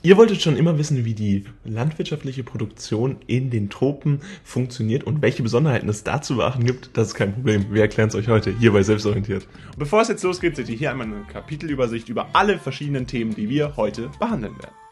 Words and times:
Ihr 0.00 0.16
wolltet 0.16 0.40
schon 0.40 0.56
immer 0.56 0.78
wissen, 0.78 1.04
wie 1.04 1.14
die 1.14 1.44
landwirtschaftliche 1.64 2.44
Produktion 2.44 3.16
in 3.26 3.50
den 3.50 3.68
Tropen 3.68 4.20
funktioniert 4.44 5.02
und 5.02 5.22
welche 5.22 5.42
Besonderheiten 5.42 5.88
es 5.88 6.04
da 6.04 6.22
zu 6.22 6.36
beachten 6.36 6.64
gibt. 6.64 6.90
Das 6.96 7.08
ist 7.08 7.14
kein 7.14 7.34
Problem. 7.34 7.66
Wir 7.72 7.82
erklären 7.82 8.08
es 8.08 8.14
euch 8.14 8.28
heute 8.28 8.56
hier 8.56 8.72
bei 8.72 8.84
Selbstorientiert. 8.84 9.48
Und 9.72 9.78
bevor 9.78 10.00
es 10.00 10.06
jetzt 10.06 10.22
losgeht, 10.22 10.54
seht 10.54 10.68
ihr 10.68 10.76
hier 10.76 10.92
einmal 10.92 11.08
eine 11.08 11.24
Kapitelübersicht 11.24 12.08
über 12.08 12.28
alle 12.32 12.58
verschiedenen 12.58 13.08
Themen, 13.08 13.34
die 13.34 13.48
wir 13.48 13.76
heute 13.76 14.08
behandeln 14.20 14.56
werden. 14.58 14.87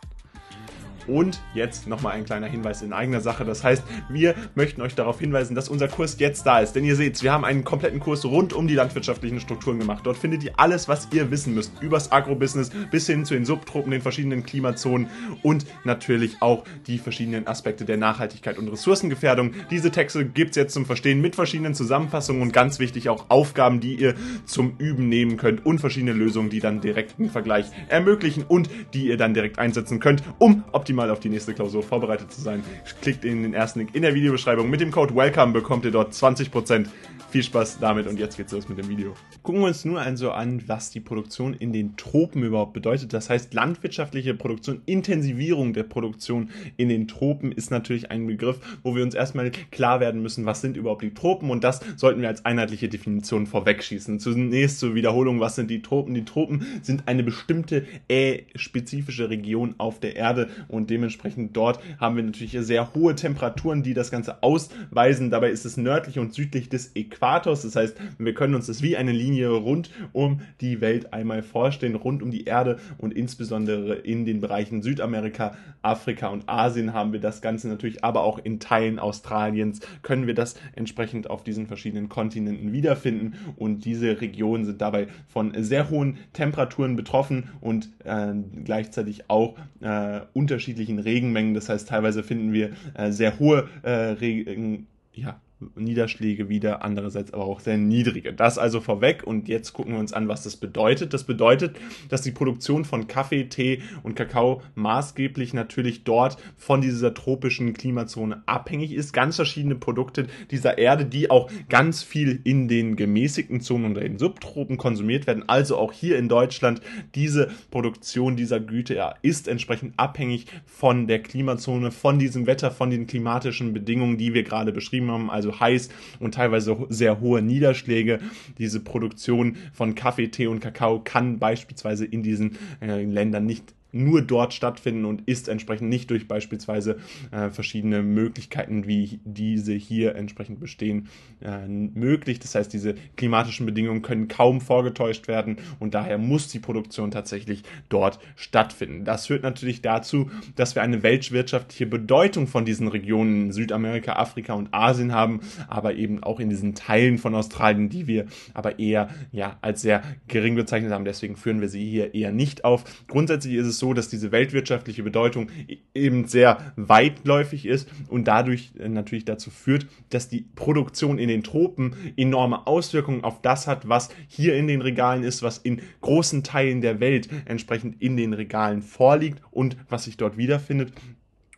Und 1.07 1.41
jetzt 1.55 1.87
nochmal 1.87 2.13
ein 2.13 2.25
kleiner 2.25 2.47
Hinweis 2.47 2.83
in 2.83 2.93
eigener 2.93 3.21
Sache. 3.21 3.45
Das 3.45 3.65
heißt, 3.65 3.83
wir 4.09 4.35
möchten 4.55 4.83
euch 4.83 4.95
darauf 4.95 5.21
hinweisen, 5.21 5.55
dass 5.55 5.69
unser 5.69 5.89
Kurs 5.89 6.19
jetzt 6.19 6.45
da 6.47 6.61
ist. 6.61 6.73
Denn 6.73 6.85
ihr 6.85 6.97
seht, 6.97 7.23
wir 7.23 7.33
haben 7.33 7.45
einen 7.45 7.65
kompletten 7.65 8.01
Kurs 8.01 8.25
rund 8.25 8.53
um 8.53 8.69
die 8.69 8.75
landwirtschaftlichen 8.75 9.41
Strukturen 9.41 9.79
gemacht. 9.79 10.01
Dort 10.05 10.17
findet 10.17 10.43
ihr 10.45 10.53
alles, 10.57 10.89
was 10.89 11.09
ihr 11.13 11.31
wissen 11.31 11.55
müsst. 11.55 11.73
Übers 11.81 12.13
Agrobusiness 12.13 12.71
bis 12.91 13.07
hin 13.07 13.25
zu 13.25 13.35
den 13.35 13.45
Subtropen, 13.45 13.91
den 13.91 14.01
verschiedenen 14.03 14.45
Klimazonen 14.45 15.09
und 15.43 15.67
natürlich 15.85 16.37
auch 16.41 16.65
die 16.87 16.99
verschiedenen 16.99 17.47
Aspekte 17.47 17.85
der 17.85 17.97
Nachhaltigkeit 17.97 18.59
und 18.59 18.69
Ressourcengefährdung. 18.69 19.53
Diese 19.71 19.91
Texte 19.91 20.25
gibt 20.25 20.51
es 20.51 20.57
jetzt 20.57 20.75
zum 20.75 20.87
Verstehen 20.87 21.21
mit 21.21 21.35
verschiedenen 21.37 21.75
Zusammenfassungen 21.75 22.43
und 22.43 22.53
ganz 22.53 22.79
wichtig 22.79 23.09
auch 23.09 23.27
Aufgaben, 23.29 23.81
die 23.81 23.95
ihr 23.95 24.15
zum 24.45 24.75
Üben 24.79 25.09
nehmen 25.09 25.37
könnt 25.37 25.65
und 25.65 25.79
verschiedene 25.79 26.13
Lösungen, 26.13 26.51
die 26.51 26.61
dann 26.61 26.81
direkten 26.81 27.31
Vergleich 27.31 27.67
ermöglichen 27.89 28.45
und 28.47 28.69
die 28.95 29.09
ihr 29.09 29.17
dann 29.17 29.35
direkt 29.35 29.59
einsetzen 29.59 30.01
könnt, 30.01 30.23
um 30.39 30.65
optimal 30.73 30.96
optimal 30.97 31.11
auf 31.11 31.21
die 31.21 31.29
nächste 31.29 31.53
Klausur 31.53 31.83
vorbereitet 31.83 32.33
zu 32.33 32.41
sein. 32.41 32.65
Klickt 33.03 33.25
in 33.25 33.43
den 33.43 33.55
ersten 33.55 33.81
Link 33.81 33.95
in 33.95 34.03
der 34.03 34.15
Videobeschreibung. 34.15 34.71
Mit 34.71 34.81
dem 34.81 34.91
Code 34.91 35.15
WELCOME 35.15 35.53
bekommt 35.53 35.85
ihr 35.85 35.91
dort 35.91 36.15
20%. 36.15 36.87
Viel 37.31 37.43
Spaß 37.43 37.81
damit 37.81 38.07
und 38.07 38.21
jetzt 38.21 38.37
geht's 38.37 38.53
los 38.53 38.69
mit 38.69 38.79
dem 38.79 38.89
Video. 38.89 39.13
Gucken 39.43 39.61
wir 39.61 39.67
uns 39.67 39.85
nun 39.85 39.97
also 39.97 40.31
an, 40.31 40.63
was 40.69 40.91
die 40.91 41.01
Produktion 41.01 41.55
in 41.55 41.73
den 41.73 41.97
Tropen 41.97 42.45
überhaupt 42.45 42.73
bedeutet. 42.73 43.13
Das 43.13 43.29
heißt, 43.29 43.53
landwirtschaftliche 43.53 44.33
Produktion, 44.33 44.81
Intensivierung 44.87 45.73
der 45.73 45.83
Produktion 45.83 46.51
in 46.77 46.89
den 46.89 47.09
Tropen 47.09 47.51
ist 47.51 47.73
natürlich 47.73 48.13
ein 48.13 48.29
Begriff, 48.29 48.61
wo 48.85 48.95
wir 48.95 49.03
uns 49.03 49.17
erstmal 49.17 49.51
klar 49.73 49.99
werden 49.99 50.23
müssen, 50.23 50.47
was 50.47 50.61
sind 50.61 50.77
überhaupt 50.77 51.03
die 51.03 51.15
Tropen 51.15 51.51
und 51.51 51.65
das 51.65 51.81
sollten 51.97 52.23
wir 52.23 52.29
als 52.29 52.45
einheitliche 52.45 52.89
Definition 52.89 53.47
vorwegschießen. 53.47 54.21
Zunächst 54.21 54.79
zur 54.79 54.95
Wiederholung, 54.95 55.41
was 55.41 55.57
sind 55.57 55.69
die 55.69 55.83
Tropen? 55.83 56.15
Die 56.15 56.25
Tropen 56.25 56.65
sind 56.83 57.09
eine 57.09 57.25
bestimmte 57.25 57.87
äh, 58.09 58.45
spezifische 58.55 59.31
Region 59.31 59.75
auf 59.79 59.99
der 59.99 60.15
Erde 60.15 60.49
und 60.69 60.91
dementsprechend 60.91 61.57
dort 61.57 61.81
haben 61.99 62.15
wir 62.15 62.23
natürlich 62.23 62.57
sehr 62.61 62.95
hohe 62.95 63.17
Temperaturen, 63.17 63.83
die 63.83 63.95
das 63.95 64.13
Ganze 64.13 64.45
ausweisen. 64.45 65.31
Dabei 65.31 65.51
ist 65.51 65.67
es 65.67 65.77
nördlich 65.77 66.21
und 66.21 66.33
südlich 66.33 66.69
des 66.69 66.95
Äquators. 66.95 67.16
Das 67.63 67.77
heißt, 67.77 67.97
wir 68.19 68.35
können 68.35 68.55
uns 68.55 68.67
das 68.67 68.83
wie 68.83 68.97
eine 68.97 69.13
Linie 69.13 69.51
rund 69.51 69.91
um 70.13 70.41
die 70.61 70.81
Welt 70.81 71.13
einmal 71.13 71.43
vorstellen, 71.43 71.95
rund 71.95 72.23
um 72.23 72.31
die 72.31 72.45
Erde 72.45 72.79
und 72.99 73.15
insbesondere 73.15 73.95
in 73.95 74.25
den 74.25 74.41
Bereichen 74.41 74.83
Südamerika, 74.83 75.57
Afrika 75.83 76.29
und 76.29 76.49
Asien 76.49 76.93
haben 76.93 77.13
wir 77.13 77.21
das 77.21 77.43
Ganze 77.43 77.69
natürlich, 77.69 78.05
aber 78.05 78.23
auch 78.23 78.39
in 78.39 78.61
Teilen 78.61 78.99
Australiens 78.99 79.81
können 80.03 80.27
wir 80.27 80.35
das 80.35 80.57
entsprechend 80.75 81.31
auf 81.31 81.45
diesen 81.45 81.67
verschiedenen 81.67 82.09
Kontinenten 82.09 82.73
wiederfinden 82.73 83.35
und 83.57 83.85
diese 83.85 84.21
Regionen 84.21 84.65
sind 84.65 84.81
dabei 84.81 85.09
von 85.29 85.53
sehr 85.63 85.91
hohen 85.91 86.19
Temperaturen 86.33 86.97
betroffen 86.97 87.51
und 87.61 87.89
äh, 88.05 88.35
gleichzeitig 88.65 89.31
auch 89.31 89.57
äh, 89.81 90.21
unterschiedliche 90.33 90.77
unterschiedlichen 90.77 90.99
Regenmengen. 90.99 91.55
Das 91.55 91.69
heißt, 91.69 91.89
teilweise 91.89 92.23
finden 92.23 92.53
wir 92.53 92.71
äh, 92.95 93.11
sehr 93.11 93.39
hohe 93.39 93.69
äh, 93.83 93.91
Regen, 93.91 94.87
ja, 95.15 95.41
Niederschläge 95.75 96.51
wieder, 96.51 96.85
andererseits 96.85 97.33
aber 97.33 97.45
auch 97.45 97.61
sehr 97.61 97.79
niedrige. 97.79 98.35
Das 98.35 98.59
also 98.59 98.81
vorweg 98.81 99.23
und 99.25 99.49
jetzt 99.49 99.73
gucken 99.73 99.95
wir 99.95 100.01
uns 100.01 100.13
an, 100.13 100.29
was 100.29 100.43
das 100.43 100.57
bedeutet. 100.57 101.15
Das 101.15 101.25
bedeutet, 101.25 101.77
dass 102.11 102.21
die 102.21 102.31
Produktion 102.31 102.85
von 102.85 103.07
Kaffee, 103.07 103.45
Tee 103.45 103.81
und 104.03 104.17
Kakao 104.17 104.63
maßgeblich 104.75 105.55
natürlich 105.55 106.05
dort 106.05 106.37
von 106.57 106.83
dieser 106.83 107.15
tropischen 107.15 107.73
Klimazone 107.73 108.43
abhängig 108.45 108.93
ist. 108.93 109.15
Ganz 109.15 109.37
verschiedene 109.37 109.77
Produkte 109.77 110.27
dieser 110.51 110.77
Erde, 110.77 111.07
die 111.07 111.31
auch 111.31 111.51
ganz 111.71 112.03
viel 112.03 112.41
in 112.45 112.69
den 112.69 112.95
gemäßigten 112.95 113.63
Zonen 113.63 113.87
und 113.87 113.95
den 113.95 114.19
Subtropen 114.19 114.77
konsumiert 114.77 115.27
werden. 115.27 115.49
Also 115.49 115.79
auch 115.79 115.93
hier 115.93 116.19
in 116.19 116.29
Deutschland 116.29 116.83
diese 117.15 117.51
Produktion 117.71 118.37
dieser 118.37 118.61
Güte 118.61 118.95
ja, 118.95 119.15
ist 119.23 119.49
entsprechend 119.49 119.95
abhängig 119.97 120.47
von 120.67 121.07
der 121.07 121.23
Klimazone, 121.23 121.93
von 121.93 122.19
diesem 122.19 122.47
Wetter, 122.47 122.71
von 122.71 122.91
den 122.91 123.07
klimatischen 123.07 123.73
Bedingungen, 123.73 124.19
die 124.19 124.35
wir 124.35 124.43
gerade 124.43 124.73
beschrieben 124.73 125.11
haben. 125.11 125.31
Also 125.31 125.46
also 125.47 125.61
heiß 125.61 125.89
und 126.21 126.35
teilweise 126.35 126.77
sehr 126.89 127.21
hohe 127.21 127.43
Niederschläge. 127.43 128.21
Diese 128.59 128.81
Produktion 128.81 129.57
von 129.73 129.95
Kaffee, 129.95 130.29
Tee 130.29 130.47
und 130.47 130.61
Kakao 130.61 131.01
kann 131.03 131.39
beispielsweise 131.39 132.05
in 132.05 132.23
diesen 132.23 132.59
äh, 132.81 133.05
Ländern 133.05 133.47
nicht 133.47 133.76
nur 133.93 134.23
dort 134.23 134.55
stattfinden 134.55 135.05
und 135.05 135.23
ist 135.27 135.49
entsprechend 135.49 135.89
nicht 135.89 136.11
durch 136.11 136.29
beispielsweise 136.29 136.99
äh, 137.31 137.51
verschiedene 137.51 138.03
Möglichkeiten, 138.03 138.87
wie 138.87 139.21
diese 139.25 139.73
hier 139.73 140.15
entsprechend 140.15 140.61
bestehen, 140.61 141.09
äh, 141.41 141.67
möglich. 141.67 142.39
Das 142.39 142.55
heißt, 142.55 142.73
diese 142.73 142.95
klimatischen 143.17 143.67
Bedingungen 143.67 144.03
können 144.03 144.29
kaum 144.29 144.61
vorgetäuscht 144.61 145.29
werden 145.29 145.57
und 145.79 145.95
daher 145.95 146.19
muss 146.19 146.49
die 146.49 146.59
Produktion 146.59 147.11
tatsächlich 147.11 147.63
dort 147.89 148.19
stattfinden. 148.37 149.05
Das 149.05 149.27
führt 149.27 149.43
natürlich 149.43 149.83
dazu, 149.83 150.31
dass 150.57 150.75
wir 150.75 150.83
eine 150.83 151.03
weltwirtschaftliche 151.03 151.87
Bedeutung 151.87 152.47
von 152.47 152.65
diesen 152.65 152.89
Regionen 152.89 153.53
Südamerika, 153.53 154.15
Afrika 154.15 154.55
und 154.55 154.69
Asien 154.73 155.13
haben, 155.13 155.41
aber 155.69 155.95
eben 155.95 156.23
auch 156.23 156.41
in 156.41 156.51
diesen 156.51 156.75
Teilen 156.75 157.19
von 157.19 157.35
Australien, 157.35 157.89
die 157.89 158.07
wir 158.07 158.27
aber 158.55 158.79
eher 158.79 159.09
ja 159.33 159.59
als 159.63 159.83
sehr 159.83 160.03
gering 160.29 160.55
bezeichnet 160.55 160.93
haben. 160.93 161.05
Deswegen 161.05 161.37
führen 161.37 161.61
wir 161.61 161.69
sie 161.69 161.89
hier 161.89 162.15
eher 162.15 162.33
nicht 162.33 162.65
auf. 162.65 162.85
Grundsätzlich 163.09 163.55
ist 163.55 163.67
es 163.67 163.76
so, 163.79 163.87
so, 163.87 163.95
dass 163.95 164.09
diese 164.09 164.33
weltwirtschaftliche 164.33 165.05
Bedeutung 165.05 165.49
eben 165.95 166.27
sehr 166.27 166.73
weitläufig 166.75 167.67
ist 167.67 167.89
und 168.09 168.27
dadurch 168.27 168.73
äh, 168.81 168.89
natürlich 168.89 169.25
dazu 169.25 169.51
führt, 169.51 169.87
dass 170.11 170.29
die 170.29 170.41
Produktion 170.57 171.19
in 171.19 171.29
den 171.29 171.45
Tropen 171.45 171.95
enorme 172.17 172.67
Auswirkungen 172.67 173.23
auf 173.23 173.43
das 173.43 173.69
hat, 173.69 173.89
was 173.89 174.09
hier 174.27 174.57
in 174.57 174.67
den 174.67 174.83
Regalen 174.83 175.23
ist, 175.23 175.45
was 175.45 175.59
in 175.59 175.83
großen 176.01 176.43
Teilen 176.43 176.81
der 176.81 176.99
Welt 176.99 177.29
entsprechend 177.45 178.03
in 178.03 178.17
den 178.17 178.33
Regalen 178.33 178.83
vorliegt 178.83 179.41
und 179.53 179.77
was 179.89 180.05
sich 180.05 180.17
dort 180.17 180.37
wiederfindet. 180.37 180.93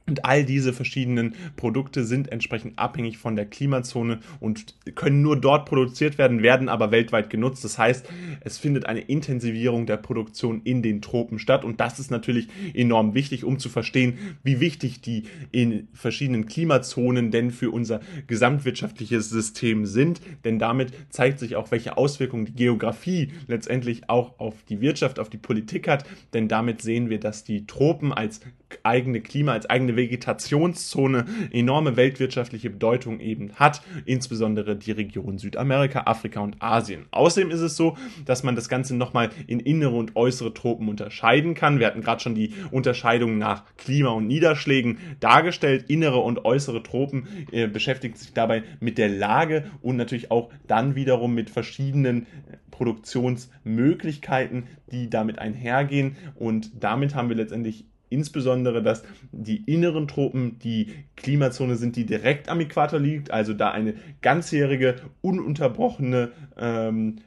Und 0.08 0.24
all 0.24 0.44
diese 0.44 0.72
verschiedenen 0.72 1.34
Produkte 1.56 2.04
sind 2.04 2.32
entsprechend 2.32 2.78
abhängig 2.78 3.18
von 3.18 3.36
der 3.36 3.46
Klimazone 3.46 4.20
und 4.40 4.74
können 4.94 5.22
nur 5.22 5.38
dort 5.38 5.68
produziert 5.68 6.18
werden, 6.18 6.42
werden 6.42 6.68
aber 6.68 6.90
weltweit 6.90 7.30
genutzt. 7.30 7.64
Das 7.64 7.78
heißt, 7.78 8.08
es 8.40 8.58
findet 8.58 8.86
eine 8.86 9.00
Intensivierung 9.00 9.86
der 9.86 9.98
Produktion 9.98 10.62
in 10.64 10.82
den 10.82 11.02
Tropen 11.02 11.38
statt. 11.38 11.64
Und 11.64 11.80
das 11.80 11.98
ist 11.98 12.10
natürlich 12.10 12.48
enorm 12.74 13.14
wichtig, 13.14 13.44
um 13.44 13.58
zu 13.58 13.68
verstehen, 13.68 14.18
wie 14.42 14.60
wichtig 14.60 15.00
die 15.00 15.24
in 15.52 15.88
verschiedenen 15.92 16.46
Klimazonen 16.46 17.30
denn 17.30 17.50
für 17.50 17.70
unser 17.70 18.00
gesamtwirtschaftliches 18.26 19.28
System 19.28 19.84
sind. 19.86 20.20
Denn 20.44 20.58
damit 20.58 20.92
zeigt 21.10 21.38
sich 21.38 21.56
auch, 21.56 21.70
welche 21.70 21.96
Auswirkungen 21.96 22.46
die 22.46 22.54
Geografie 22.54 23.32
letztendlich 23.46 24.08
auch 24.08 24.38
auf 24.38 24.54
die 24.68 24.80
Wirtschaft, 24.80 25.18
auf 25.18 25.28
die 25.28 25.38
Politik 25.38 25.88
hat. 25.88 26.04
Denn 26.32 26.48
damit 26.48 26.80
sehen 26.80 27.10
wir, 27.10 27.20
dass 27.20 27.44
die 27.44 27.66
Tropen 27.66 28.12
als 28.12 28.40
eigene 28.82 29.20
Klima, 29.20 29.52
als 29.52 29.68
eigene 29.68 29.96
Vegetationszone 29.96 31.26
enorme 31.52 31.96
weltwirtschaftliche 31.96 32.70
Bedeutung 32.70 33.20
eben 33.20 33.52
hat, 33.54 33.82
insbesondere 34.04 34.76
die 34.76 34.92
Region 34.92 35.38
Südamerika, 35.38 36.02
Afrika 36.06 36.40
und 36.40 36.56
Asien. 36.60 37.06
Außerdem 37.10 37.50
ist 37.50 37.60
es 37.60 37.76
so, 37.76 37.96
dass 38.24 38.42
man 38.42 38.56
das 38.56 38.68
Ganze 38.68 38.96
nochmal 38.96 39.30
in 39.46 39.60
innere 39.60 39.96
und 39.96 40.16
äußere 40.16 40.54
Tropen 40.54 40.88
unterscheiden 40.88 41.54
kann. 41.54 41.78
Wir 41.78 41.86
hatten 41.86 42.02
gerade 42.02 42.20
schon 42.20 42.34
die 42.34 42.52
Unterscheidung 42.70 43.38
nach 43.38 43.64
Klima 43.76 44.10
und 44.10 44.26
Niederschlägen 44.26 44.98
dargestellt. 45.20 45.86
Innere 45.88 46.18
und 46.18 46.44
äußere 46.44 46.82
Tropen 46.82 47.26
äh, 47.52 47.66
beschäftigt 47.66 48.18
sich 48.18 48.32
dabei 48.32 48.62
mit 48.80 48.98
der 48.98 49.08
Lage 49.08 49.70
und 49.82 49.96
natürlich 49.96 50.30
auch 50.30 50.50
dann 50.66 50.94
wiederum 50.94 51.34
mit 51.34 51.50
verschiedenen 51.50 52.26
Produktionsmöglichkeiten, 52.70 54.64
die 54.92 55.10
damit 55.10 55.38
einhergehen. 55.38 56.16
Und 56.36 56.82
damit 56.82 57.14
haben 57.14 57.28
wir 57.28 57.36
letztendlich 57.36 57.84
insbesondere, 58.10 58.82
dass 58.82 59.02
die 59.32 59.64
inneren 59.64 60.08
Tropen 60.08 60.58
die 60.58 60.92
Klimazone 61.16 61.76
sind, 61.76 61.96
die 61.96 62.06
direkt 62.06 62.48
am 62.48 62.60
Äquator 62.60 62.98
liegt, 62.98 63.30
also 63.30 63.54
da 63.54 63.70
eine 63.70 63.94
ganzjährige, 64.22 64.96
ununterbrochene 65.20 66.32
ähm, 66.56 67.20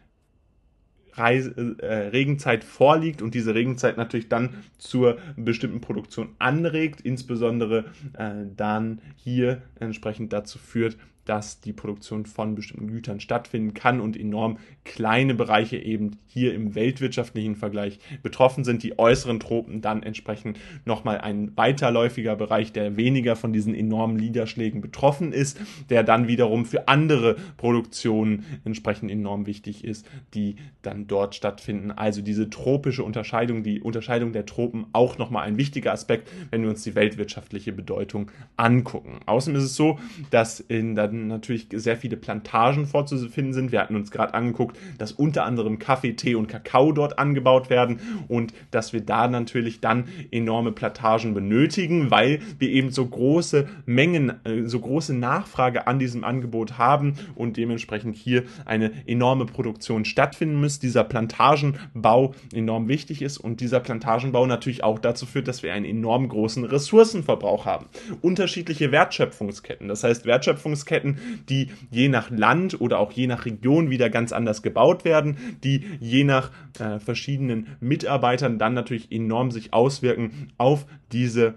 Reise, 1.13 1.75
äh, 1.79 2.07
Regenzeit 2.09 2.63
vorliegt 2.63 3.21
und 3.21 3.35
diese 3.35 3.53
Regenzeit 3.53 3.97
natürlich 3.97 4.29
dann 4.29 4.63
zur 4.77 5.17
bestimmten 5.35 5.81
Produktion 5.81 6.29
anregt, 6.39 7.01
insbesondere 7.01 7.85
äh, 8.13 8.45
dann 8.56 9.01
hier 9.17 9.61
entsprechend 9.79 10.31
dazu 10.33 10.57
führt, 10.57 10.97
dass 11.31 11.62
die 11.62 11.72
Produktion 11.72 12.25
von 12.25 12.56
bestimmten 12.56 12.88
Gütern 12.88 13.22
stattfinden 13.22 13.74
kann 13.74 14.01
und 14.01 14.19
enorm 14.19 14.57
kleine 14.83 15.33
Bereiche 15.33 15.78
eben 15.78 16.18
hier 16.28 16.54
im 16.54 16.75
weltwirtschaftlichen 16.75 17.56
Vergleich 17.56 18.00
betroffen 18.22 18.66
sind. 18.66 18.83
Die 18.83 19.00
äußeren 19.00 19.39
Tropen 19.39 19.80
dann 19.80 20.04
entsprechend 20.04 20.60
nochmal 20.83 21.19
ein 21.22 21.56
weiterläufiger 21.56 22.36
Bereich, 22.36 22.74
der 22.74 22.98
weniger 22.98 23.38
von 23.38 23.54
diesen 23.54 23.74
enormen 23.74 24.18
Niederschlägen 24.18 24.81
betroffen 24.81 25.31
ist, 25.31 25.57
der 25.89 26.04
dann 26.04 26.28
wiederum 26.28 26.66
für 26.66 26.89
andere 26.89 27.38
Produktionen 27.56 28.44
entsprechend 28.66 29.10
enorm 29.10 29.45
wichtig 29.45 29.86
ist, 29.86 30.06
die 30.33 30.57
dann 30.81 31.07
dort 31.07 31.33
stattfinden. 31.33 31.92
Also 31.92 32.22
diese 32.22 32.50
tropische 32.50 33.06
Unterscheidung, 33.06 33.63
die 33.63 33.80
Unterscheidung 33.80 34.33
der 34.33 34.45
Tropen 34.45 34.86
auch 34.92 35.18
nochmal 35.18 35.48
ein 35.48 35.56
wichtiger 35.56 35.94
Aspekt, 35.94 36.30
wenn 36.50 36.63
wir 36.63 36.69
uns 36.69 36.83
die 36.83 36.95
weltwirtschaftliche 36.95 37.72
Bedeutung 37.72 38.30
angucken. 38.57 39.22
Außerdem 39.28 39.57
ist 39.57 39.66
es 39.66 39.75
so, 39.78 39.98
dass 40.30 40.60
in 40.60 40.95
dann 40.95 41.20
natürlich 41.27 41.68
sehr 41.73 41.97
viele 41.97 42.18
Plantagen 42.18 42.85
vorzufinden 42.85 43.53
sind. 43.53 43.71
Wir 43.71 43.81
hatten 43.81 43.95
uns 43.95 44.12
gerade 44.12 44.33
angeguckt, 44.33 44.77
dass 44.97 45.12
unter 45.12 45.45
anderem 45.45 45.79
Kaffee, 45.79 46.13
Tee 46.13 46.35
und 46.35 46.47
Kakao 46.47 46.91
dort 46.91 47.19
angebaut 47.19 47.69
werden 47.69 48.00
und 48.27 48.53
dass 48.71 48.94
wir 48.94 49.01
da 49.01 49.27
natürlich 49.27 49.81
dann 49.81 50.06
enorme 50.31 50.71
Plantagen 50.71 51.33
benötigen, 51.33 52.12
weil 52.12 52.39
wir 52.59 52.69
eben 52.69 52.91
so 52.91 53.06
große 53.06 53.68
Mengen, 53.85 54.33
äh, 54.45 54.63
so 54.65 54.79
große 54.79 55.13
Nachfrage 55.13 55.88
an 55.88 56.00
diesem 56.00 56.23
Angebot 56.23 56.77
haben 56.77 57.15
und 57.35 57.57
dementsprechend 57.57 58.15
hier 58.15 58.44
eine 58.65 58.91
enorme 59.07 59.45
Produktion 59.45 60.06
stattfinden 60.06 60.59
muss. 60.59 60.79
Dieser 60.79 61.03
Plantagenbau 61.03 62.33
enorm 62.53 62.88
wichtig 62.88 63.21
ist 63.21 63.38
und 63.38 63.62
dieser 63.62 63.79
Plantagenbau 63.79 64.45
natürlich 64.45 64.83
auch 64.83 65.00
dazu 65.00 65.25
führt, 65.25 65.47
dass 65.47 65.63
wir 65.63 65.73
einen 65.73 65.85
enorm 65.85 66.27
großen 66.29 66.65
Ressourcenverbrauch 66.65 67.65
haben. 67.65 67.88
Unterschiedliche 68.21 68.91
Wertschöpfungsketten, 68.91 69.88
das 69.88 70.03
heißt 70.03 70.25
Wertschöpfungsketten, 70.25 71.00
die 71.50 71.69
je 71.89 72.09
nach 72.09 72.30
Land 72.30 72.80
oder 72.80 73.00
auch 73.00 73.12
je 73.12 73.27
nach 73.27 73.45
Region 73.45 73.89
wieder 73.89 74.09
ganz 74.09 74.31
anders 74.31 74.62
gebaut 74.62 75.06
werden, 75.06 75.38
die 75.63 75.83
je 76.00 76.24
nach 76.24 76.51
äh, 76.80 77.00
verschiedenen 77.00 77.68
Mitarbeitern 77.80 78.59
dann 78.59 78.74
natürlich 78.74 79.12
enorm 79.12 79.51
sich 79.51 79.74
auswirken 79.74 80.50
auf 80.57 80.86
diese 81.12 81.56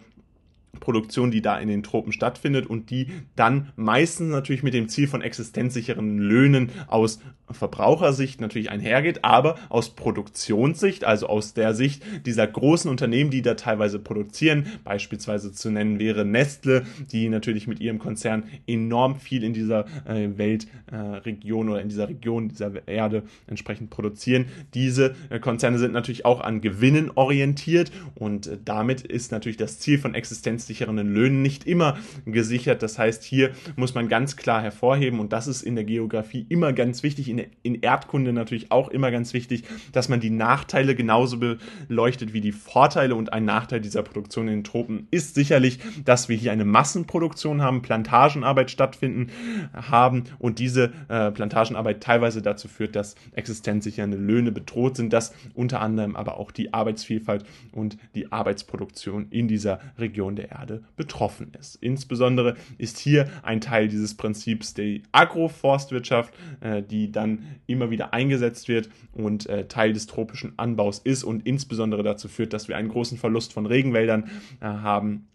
Produktion, 0.81 1.31
die 1.31 1.43
da 1.43 1.59
in 1.59 1.69
den 1.69 1.83
Tropen 1.83 2.13
stattfindet 2.13 2.67
und 2.67 2.91
die 2.91 3.09
dann 3.37 3.73
meistens 3.77 4.31
natürlich 4.31 4.63
mit 4.63 4.75
dem 4.75 4.89
Ziel 4.89 5.09
von 5.09 5.23
existenzsicheren 5.23 6.19
Löhnen 6.19 6.71
aus 6.87 7.21
Verbrauchersicht 7.51 8.41
natürlich 8.41 8.71
einhergeht, 8.71 9.25
aber 9.25 9.57
aus 9.69 9.91
Produktionssicht, 9.91 11.05
also 11.05 11.27
aus 11.27 11.55
der 11.55 11.75
Sicht 11.75 12.03
dieser 12.25 12.47
großen 12.47 12.91
Unternehmen, 12.91 13.31
die 13.31 13.43
da 13.43 13.55
teilweise 13.55 13.99
produzieren, 13.99 14.67
beispielsweise 14.83 15.53
zu 15.53 15.71
nennen 15.71 15.99
wäre 15.99 16.25
Nestle, 16.25 16.87
die 17.13 17.29
natürlich 17.29 17.67
mit 17.67 17.81
ihrem 17.81 17.99
Konzern 17.99 18.45
enorm 18.67 19.21
viel 19.21 19.45
in 19.45 19.53
dieser 19.53 19.85
äh, 20.07 20.29
Weltregion 20.37 21.69
äh, 21.69 21.71
oder 21.71 21.83
in 21.83 21.89
dieser 21.89 22.09
Region 22.09 22.49
dieser 22.49 22.89
Erde 22.89 23.25
entsprechend 23.47 23.91
produzieren. 23.91 24.47
Diese 24.73 25.15
äh, 25.29 25.39
Konzerne 25.39 25.79
sind 25.79 25.93
natürlich 25.93 26.25
auch 26.25 26.41
an 26.41 26.61
Gewinnen 26.61 27.11
orientiert 27.15 27.93
und 28.15 28.47
äh, 28.47 28.59
damit 28.65 29.03
ist 29.03 29.33
natürlich 29.33 29.59
das 29.59 29.79
Ziel 29.79 29.99
von 29.99 30.15
existenzsichernden 30.15 31.13
Löhnen 31.13 31.43
nicht 31.43 31.67
immer 31.67 31.99
gesichert. 32.25 32.83
Das 32.83 32.99
heißt, 32.99 33.23
hier 33.23 33.51
muss 33.77 33.95
man 33.95 34.09
ganz 34.09 34.37
klar 34.37 34.63
hervorheben 34.63 35.21
und 35.21 35.33
das 35.33 35.47
ist 35.47 35.63
in 35.63 35.75
der 35.75 35.85
Geografie 35.85 36.47
immer 36.49 36.73
ganz 36.73 37.03
wichtig, 37.03 37.34
in, 37.39 37.47
in 37.63 37.83
Erdkunde 37.83 38.33
natürlich 38.33 38.71
auch 38.71 38.89
immer 38.89 39.11
ganz 39.11 39.35
wichtig, 39.35 39.65
dass 39.93 40.09
man 40.09 40.21
die 40.21 40.31
Nachteile 40.31 40.95
genauso 40.95 41.39
beleuchtet 41.39 42.33
wie 42.33 42.41
die 42.41 42.53
Vorteile. 42.53 43.15
Und 43.15 43.33
ein 43.33 43.45
Nachteil 43.45 43.81
dieser 43.81 44.03
Produktion 44.03 44.49
in 44.49 44.55
den 44.55 44.65
Tropen 44.65 45.09
ist 45.11 45.35
sicherlich, 45.35 45.79
dass 46.05 46.29
wir 46.29 46.37
hier 46.37 46.53
eine 46.53 46.65
Massenproduktion 46.65 47.63
haben, 47.63 47.83
Plantagenarbeit 47.83 48.71
stattfinden 48.71 49.31
haben 49.73 50.25
und 50.39 50.59
diese 50.59 50.93
äh, 51.09 51.31
Plantagenarbeit 51.31 52.03
teilweise 52.03 52.43
dazu 52.43 52.69
führt, 52.69 52.97
dass 52.97 53.15
existenzsichernde 53.33 54.17
Löhne 54.17 54.53
bedroht 54.53 54.97
sind, 54.97 55.13
dass 55.13 55.35
unter 55.55 55.81
anderem 55.81 56.17
aber 56.17 56.39
auch 56.39 56.51
die 56.51 56.73
Arbeitsvielfalt 56.73 57.45
und 57.73 57.97
die 58.15 58.33
Arbeitsproduktion 58.33 59.27
in 59.31 59.49
dieser 59.49 59.81
Region 59.99 60.37
der 60.37 60.51
Erde 60.51 60.83
betroffen 60.97 61.53
ist. 61.59 61.77
Insbesondere 61.77 62.57
ist 62.79 62.99
hier 62.99 63.29
ein 63.43 63.61
Teil 63.61 63.89
dieses 63.89 64.17
Prinzips 64.17 64.75
die 64.75 65.03
Agroforstwirtschaft, 65.13 66.35
äh, 66.61 66.83
die 66.83 67.11
dann 67.11 67.24
dann 67.25 67.47
immer 67.67 67.91
wieder 67.91 68.13
eingesetzt 68.15 68.69
wird 68.69 68.89
und 69.13 69.47
äh, 69.47 69.67
Teil 69.67 69.93
des 69.93 70.07
tropischen 70.07 70.53
Anbaus 70.59 70.99
ist 70.99 71.25
und 71.25 71.47
insbesondere 71.47 72.03
dazu 72.03 72.29
führt, 72.29 72.53
dass 72.53 72.69
wir 72.69 72.77
einen 72.77 72.89
großen 72.89 73.19
Verlust 73.19 73.53
von 73.53 73.67
Regenwäldern 73.67 74.31
äh, 74.61 74.67
haben 74.67 75.27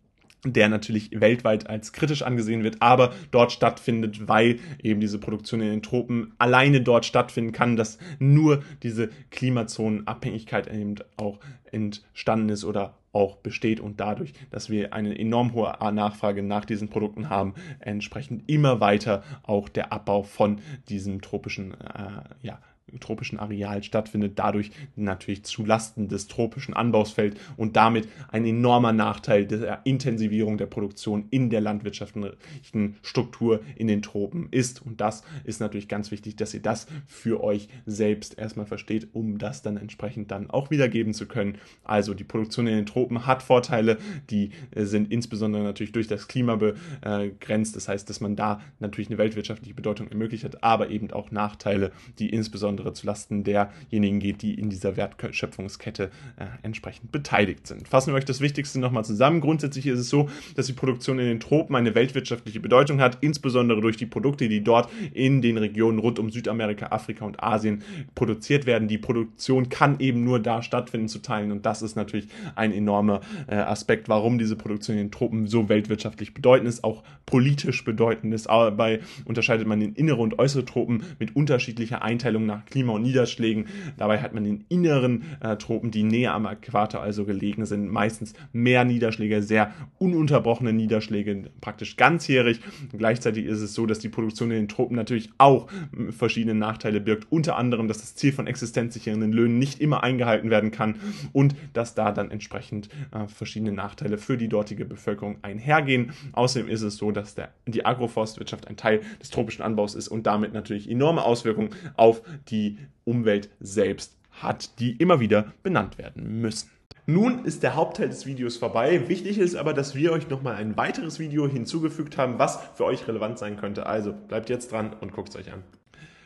der 0.46 0.70
natürlich 0.70 1.12
weltweit 1.20 1.70
als 1.70 1.92
kritisch 1.92 2.22
angesehen 2.22 2.64
wird, 2.64 2.82
aber 2.82 3.14
dort 3.32 3.52
stattfindet, 3.52 4.28
weil 4.28 4.60
eben 4.82 5.02
diese 5.02 5.20
Produktion 5.20 5.60
in 5.62 5.70
den 5.70 5.84
Tropen 5.84 6.34
alleine 6.38 6.82
dort 6.82 7.06
stattfinden 7.06 7.52
kann, 7.52 7.76
dass 7.76 7.98
nur 8.20 8.64
diese 8.82 9.10
Klimazonenabhängigkeit 9.32 10.68
eben 10.68 10.96
auch 11.18 11.40
entstanden 11.72 12.50
ist 12.50 12.64
oder 12.64 12.99
auch 13.12 13.38
besteht 13.38 13.80
und 13.80 14.00
dadurch, 14.00 14.34
dass 14.52 14.70
wir 14.70 14.94
eine 14.94 15.18
enorm 15.18 15.54
hohe 15.54 15.76
Nachfrage 15.92 16.44
nach 16.44 16.66
diesen 16.66 16.90
Produkten 16.90 17.30
haben, 17.30 17.54
entsprechend 17.80 18.50
immer 18.50 18.80
weiter 18.80 19.24
auch 19.44 19.70
der 19.70 19.92
Abbau 19.92 20.24
von 20.24 20.60
diesem 20.90 21.22
tropischen 21.22 21.74
äh, 21.74 22.22
ja, 22.42 22.60
tropischen 23.00 23.40
Areal 23.40 23.84
stattfindet, 23.84 24.34
dadurch 24.38 24.72
natürlich 24.96 25.44
zu 25.44 25.66
Lasten 25.66 26.08
des 26.08 26.28
tropischen 26.28 26.74
Anbaus 26.74 27.12
fällt 27.12 27.40
und 27.58 27.76
damit 27.76 28.08
ein 28.30 28.46
enormer 28.46 28.94
Nachteil 28.94 29.46
der 29.46 29.82
Intensivierung 29.84 30.58
der 30.58 30.66
Produktion 30.66 31.26
in 31.30 31.50
der 31.50 31.62
landwirtschaftlichen 31.62 32.96
Struktur 33.02 33.62
in 33.76 33.88
den 33.88 34.02
Tropen 34.02 34.48
ist. 34.52 34.86
Und 34.86 35.02
das 35.02 35.24
ist 35.44 35.60
natürlich 35.60 35.88
ganz 35.88 36.12
wichtig, 36.12 36.36
dass 36.36 36.54
ihr 36.54 36.62
das 36.62 36.88
für 37.08 37.44
euch 37.44 37.68
selbst 37.86 38.38
erstmal 38.38 38.66
versteht, 38.66 39.10
um 39.14 39.38
das 39.38 39.62
dann 39.62 39.78
entsprechend 39.78 40.32
dann 40.32 40.50
auch 40.50 40.72
wiedergeben 40.72 41.14
zu 41.14 41.28
können. 41.28 41.58
Also 41.84 42.14
die 42.14 42.24
Produktion 42.24 42.68
in 42.68 42.76
den 42.76 42.86
Tropen 42.86 43.26
hat 43.26 43.44
Vorteile, 43.44 43.98
die 44.30 44.52
äh, 44.72 44.84
sind 44.86 45.12
insbesondere 45.12 45.64
natürlich 45.64 45.92
durch 45.92 46.08
das 46.08 46.28
Klima 46.28 46.56
begrenzt. 46.56 47.76
Das 47.76 47.88
heißt, 47.88 48.10
dass 48.10 48.22
man 48.22 48.36
da 48.36 48.62
natürlich 48.80 49.10
eine 49.10 49.18
weltwirtschaftliche 49.18 49.74
Bedeutung 49.74 50.08
ermöglicht 50.10 50.44
hat, 50.44 50.64
aber 50.64 50.90
eben 50.90 51.12
auch 51.12 51.32
Nachteile, 51.32 51.92
die 52.20 52.30
insbesondere 52.30 52.79
insbesondere 52.80 52.94
zulasten 52.94 53.44
derjenigen 53.44 54.20
geht, 54.20 54.42
die 54.42 54.54
in 54.54 54.70
dieser 54.70 54.96
Wertschöpfungskette 54.96 56.12
äh, 56.38 56.46
entsprechend 56.64 57.12
beteiligt 57.12 57.68
sind. 57.68 57.88
Fassen 57.88 58.14
wir 58.14 58.18
euch 58.18 58.26
das 58.26 58.42
Wichtigste 58.42 58.80
nochmal 58.80 59.06
zusammen. 59.06 59.42
Grundsätzlich 59.42 59.86
ist 59.88 60.00
es 60.00 60.10
so, 60.10 60.30
dass 60.56 60.68
die 60.68 60.74
Produktion 60.74 61.20
in 61.20 61.26
den 61.26 61.40
Tropen 61.40 61.76
eine 61.76 61.96
weltwirtschaftliche 61.96 62.60
Bedeutung 62.60 63.02
hat, 63.02 63.18
insbesondere 63.22 63.82
durch 63.82 63.98
die 63.98 64.06
Produkte, 64.06 64.48
die 64.48 64.64
dort 64.64 64.90
in 65.14 65.42
den 65.42 65.58
Regionen 65.58 66.00
rund 66.00 66.20
um 66.20 66.30
Südamerika, 66.30 66.88
Afrika 66.88 67.26
und 67.26 67.42
Asien 67.44 67.84
produziert 68.16 68.66
werden. 68.66 68.88
Die 68.88 68.98
Produktion 68.98 69.70
kann 69.70 70.00
eben 70.00 70.24
nur 70.24 70.40
da 70.40 70.62
stattfinden 70.62 71.08
zu 71.08 71.20
teilen 71.20 71.52
und 71.52 71.66
das 71.66 71.82
ist 71.82 71.96
natürlich 71.96 72.28
ein 72.56 72.72
enormer 72.72 73.22
äh, 73.48 73.56
Aspekt, 73.56 74.10
warum 74.10 74.38
diese 74.38 74.56
Produktion 74.56 74.98
in 74.98 75.06
den 75.06 75.12
Tropen 75.12 75.48
so 75.48 75.70
weltwirtschaftlich 75.70 76.34
bedeutend 76.34 76.70
ist, 76.70 76.84
auch 76.84 77.04
politisch 77.26 77.84
bedeutend 77.84 78.34
ist. 78.34 78.48
Dabei 78.48 79.00
unterscheidet 79.26 79.68
man 79.68 79.82
in 79.82 79.94
innere 79.94 80.22
und 80.22 80.40
äußere 80.40 80.66
Tropen 80.66 81.04
mit 81.20 81.36
unterschiedlicher 81.36 82.02
Einteilung 82.02 82.46
nach 82.46 82.66
Klima 82.70 82.94
und 82.94 83.02
Niederschlägen. 83.02 83.66
Dabei 83.98 84.22
hat 84.22 84.34
man 84.34 84.44
den 84.44 84.66
inneren 84.70 85.24
äh, 85.42 85.58
Tropen, 85.58 85.92
die 85.92 86.04
näher 86.04 86.34
am 86.34 86.46
Äquator 86.46 87.02
also 87.02 87.26
gelegen 87.26 87.66
sind, 87.66 87.90
meistens 87.90 88.34
mehr 88.52 88.86
Niederschläge, 88.86 89.42
sehr 89.42 89.74
ununterbrochene 89.98 90.74
Niederschläge, 90.74 91.50
praktisch 91.62 91.98
ganzjährig. 91.98 92.62
Gleichzeitig 92.98 93.46
ist 93.46 93.62
es 93.62 93.74
so, 93.74 93.86
dass 93.86 94.00
die 94.00 94.10
Produktion 94.10 94.52
in 94.52 94.58
den 94.58 94.68
Tropen 94.68 94.96
natürlich 94.96 95.30
auch 95.38 95.68
verschiedene 96.10 96.56
Nachteile 96.56 97.02
birgt, 97.02 97.32
unter 97.32 97.58
anderem, 97.58 97.88
dass 97.88 98.00
das 98.00 98.16
Ziel 98.16 98.32
von 98.32 98.48
existenzsichernden 98.48 99.32
Löhnen 99.32 99.60
nicht 99.60 99.80
immer 99.80 100.04
eingehalten 100.04 100.50
werden 100.50 100.72
kann 100.72 100.96
und 101.34 101.56
dass 101.74 101.96
da 101.96 102.12
dann 102.12 102.32
entsprechend 102.32 102.90
äh, 103.12 103.28
verschiedene 103.28 103.72
Nachteile 103.72 104.18
für 104.18 104.38
die 104.38 104.48
dortige 104.48 104.86
Bevölkerung 104.86 105.38
einhergehen. 105.42 106.14
Außerdem 106.34 106.70
ist 106.70 106.82
es 106.82 106.98
so, 106.98 107.12
dass 107.12 107.36
der, 107.36 107.50
die 107.68 107.86
Agroforstwirtschaft 107.86 108.68
ein 108.68 108.78
Teil 108.78 109.02
des 109.22 109.30
tropischen 109.30 109.64
Anbaus 109.64 109.96
ist 109.96 110.08
und 110.08 110.28
damit 110.28 110.54
natürlich 110.54 110.90
enorme 110.90 111.24
Auswirkungen 111.24 111.70
auf 111.96 112.22
die 112.52 112.78
Umwelt 113.06 113.50
selbst 113.60 114.18
hat, 114.32 114.80
die 114.80 114.92
immer 114.98 115.20
wieder 115.20 115.54
benannt 115.64 115.98
werden 115.98 116.42
müssen. 116.42 116.70
Nun 117.06 117.44
ist 117.44 117.64
der 117.64 117.76
Hauptteil 117.76 118.10
des 118.10 118.28
Videos 118.28 118.58
vorbei. 118.58 119.10
Wichtig 119.10 119.40
ist 119.40 119.56
aber, 119.56 119.74
dass 119.74 119.96
wir 119.96 120.12
euch 120.12 120.30
nochmal 120.30 120.56
ein 120.56 120.78
weiteres 120.78 121.18
Video 121.18 121.48
hinzugefügt 121.48 122.20
haben, 122.20 122.38
was 122.38 122.60
für 122.76 122.86
euch 122.86 123.08
relevant 123.08 123.40
sein 123.40 123.58
könnte. 123.58 123.88
Also 123.88 124.14
bleibt 124.14 124.50
jetzt 124.50 124.72
dran 124.72 124.92
und 125.02 125.12
guckt 125.12 125.30
es 125.30 125.36
euch 125.36 125.52
an. 125.52 125.64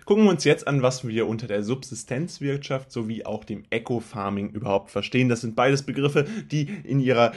Gucken 0.06 0.26
wir 0.26 0.32
uns 0.32 0.44
jetzt 0.44 0.68
an, 0.68 0.82
was 0.82 1.08
wir 1.08 1.28
unter 1.28 1.48
der 1.48 1.64
Subsistenzwirtschaft 1.64 2.92
sowie 2.92 3.24
auch 3.24 3.46
dem 3.46 3.64
Eco-Farming 3.70 4.50
überhaupt 4.50 4.92
verstehen. 4.92 5.30
Das 5.30 5.40
sind 5.40 5.56
beides 5.56 5.84
Begriffe, 5.84 6.26
die 6.52 6.68
in 6.84 7.00
ihrer 7.00 7.32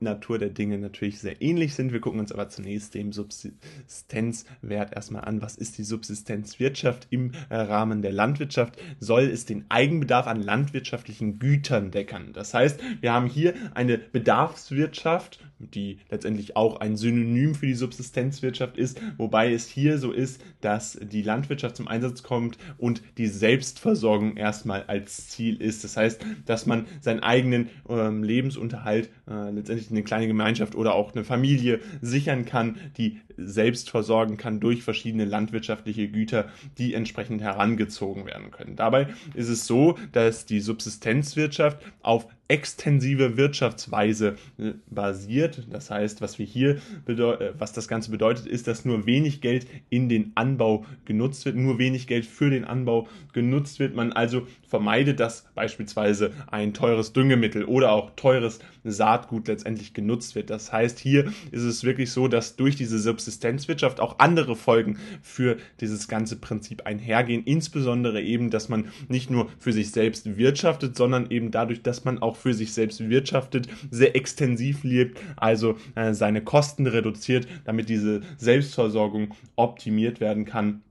Natur 0.00 0.38
der 0.38 0.50
Dinge 0.50 0.78
natürlich 0.78 1.20
sehr 1.20 1.42
ähnlich 1.42 1.74
sind. 1.74 1.92
Wir 1.92 2.00
gucken 2.00 2.20
uns 2.20 2.32
aber 2.32 2.48
zunächst 2.48 2.94
den 2.94 3.12
Subsistenzwert 3.12 4.94
erstmal 4.94 5.24
an. 5.24 5.42
Was 5.42 5.56
ist 5.56 5.78
die 5.78 5.84
Subsistenzwirtschaft 5.84 7.06
im 7.10 7.32
äh, 7.50 7.56
Rahmen 7.56 8.02
der 8.02 8.12
Landwirtschaft? 8.12 8.80
Soll 8.98 9.24
es 9.24 9.44
den 9.44 9.66
Eigenbedarf 9.68 10.26
an 10.26 10.42
landwirtschaftlichen 10.42 11.38
Gütern 11.38 11.90
deckern? 11.90 12.32
Das 12.32 12.54
heißt, 12.54 12.80
wir 13.00 13.12
haben 13.12 13.26
hier 13.26 13.54
eine 13.74 13.98
Bedarfswirtschaft 13.98 15.38
die 15.60 15.98
letztendlich 16.10 16.56
auch 16.56 16.80
ein 16.80 16.96
Synonym 16.96 17.54
für 17.54 17.66
die 17.66 17.74
Subsistenzwirtschaft 17.74 18.76
ist, 18.76 19.00
wobei 19.16 19.52
es 19.52 19.68
hier 19.68 19.98
so 19.98 20.12
ist, 20.12 20.42
dass 20.60 20.98
die 21.00 21.22
Landwirtschaft 21.22 21.76
zum 21.76 21.88
Einsatz 21.88 22.22
kommt 22.22 22.58
und 22.78 23.02
die 23.18 23.26
Selbstversorgung 23.26 24.36
erstmal 24.36 24.84
als 24.84 25.28
Ziel 25.28 25.60
ist. 25.60 25.84
Das 25.84 25.96
heißt, 25.96 26.24
dass 26.46 26.66
man 26.66 26.86
seinen 27.00 27.20
eigenen 27.20 27.68
ähm, 27.88 28.22
Lebensunterhalt 28.22 29.10
äh, 29.28 29.50
letztendlich 29.50 29.90
eine 29.90 30.02
kleine 30.02 30.26
Gemeinschaft 30.26 30.74
oder 30.74 30.94
auch 30.94 31.14
eine 31.14 31.24
Familie 31.24 31.80
sichern 32.00 32.44
kann, 32.44 32.76
die 32.96 33.20
selbst 33.36 33.90
versorgen 33.90 34.36
kann 34.36 34.60
durch 34.60 34.82
verschiedene 34.82 35.24
landwirtschaftliche 35.24 36.08
Güter, 36.08 36.48
die 36.78 36.94
entsprechend 36.94 37.42
herangezogen 37.42 38.26
werden 38.26 38.50
können. 38.50 38.76
Dabei 38.76 39.08
ist 39.34 39.48
es 39.48 39.66
so, 39.66 39.98
dass 40.12 40.46
die 40.46 40.60
Subsistenzwirtschaft 40.60 41.80
auf 42.02 42.26
extensive 42.50 43.36
Wirtschaftsweise 43.36 44.36
äh, 44.58 44.72
basiert. 44.90 45.66
Das 45.70 45.90
heißt, 45.90 46.20
was 46.20 46.38
wir 46.38 46.46
hier 46.46 46.78
äh, 47.06 47.52
was 47.58 47.72
das 47.72 47.88
Ganze 47.88 48.10
bedeutet, 48.10 48.46
ist, 48.46 48.66
dass 48.66 48.84
nur 48.84 49.06
wenig 49.06 49.40
Geld 49.40 49.66
in 49.88 50.08
den 50.08 50.32
Anbau 50.34 50.84
genutzt 51.04 51.44
wird, 51.44 51.56
nur 51.56 51.78
wenig 51.78 52.06
Geld 52.06 52.26
für 52.26 52.50
den 52.50 52.64
Anbau 52.64 53.08
genutzt 53.32 53.78
wird. 53.78 53.94
Man 53.94 54.12
also 54.12 54.46
vermeidet, 54.66 55.20
dass 55.20 55.46
beispielsweise 55.54 56.32
ein 56.48 56.74
teures 56.74 57.12
Düngemittel 57.12 57.64
oder 57.64 57.92
auch 57.92 58.10
teures 58.16 58.58
Saatgut 58.84 59.48
letztendlich 59.48 59.94
genutzt 59.94 60.34
wird. 60.34 60.50
Das 60.50 60.72
heißt, 60.72 60.98
hier 60.98 61.32
ist 61.52 61.62
es 61.62 61.84
wirklich 61.84 62.10
so, 62.10 62.28
dass 62.28 62.56
durch 62.56 62.76
diese 62.76 62.98
Subsistenzwirtschaft 62.98 64.00
auch 64.00 64.18
andere 64.18 64.56
Folgen 64.56 64.98
für 65.22 65.56
dieses 65.80 66.08
ganze 66.08 66.36
Prinzip 66.36 66.86
einhergehen. 66.86 67.44
Insbesondere 67.44 68.22
eben, 68.22 68.50
dass 68.50 68.68
man 68.68 68.88
nicht 69.08 69.30
nur 69.30 69.48
für 69.58 69.72
sich 69.72 69.90
selbst 69.92 70.36
wirtschaftet, 70.36 70.96
sondern 70.96 71.30
eben 71.30 71.50
dadurch, 71.50 71.82
dass 71.82 72.04
man 72.04 72.18
auch 72.18 72.36
für 72.40 72.54
sich 72.54 72.72
selbst 72.72 73.08
wirtschaftet, 73.08 73.68
sehr 73.90 74.16
extensiv 74.16 74.82
lebt, 74.84 75.20
also 75.36 75.76
äh, 75.94 76.14
seine 76.14 76.42
Kosten 76.42 76.86
reduziert, 76.86 77.46
damit 77.64 77.88
diese 77.88 78.22
Selbstversorgung 78.38 79.34
optimiert 79.56 80.20
werden 80.20 80.44
kann. 80.44 80.82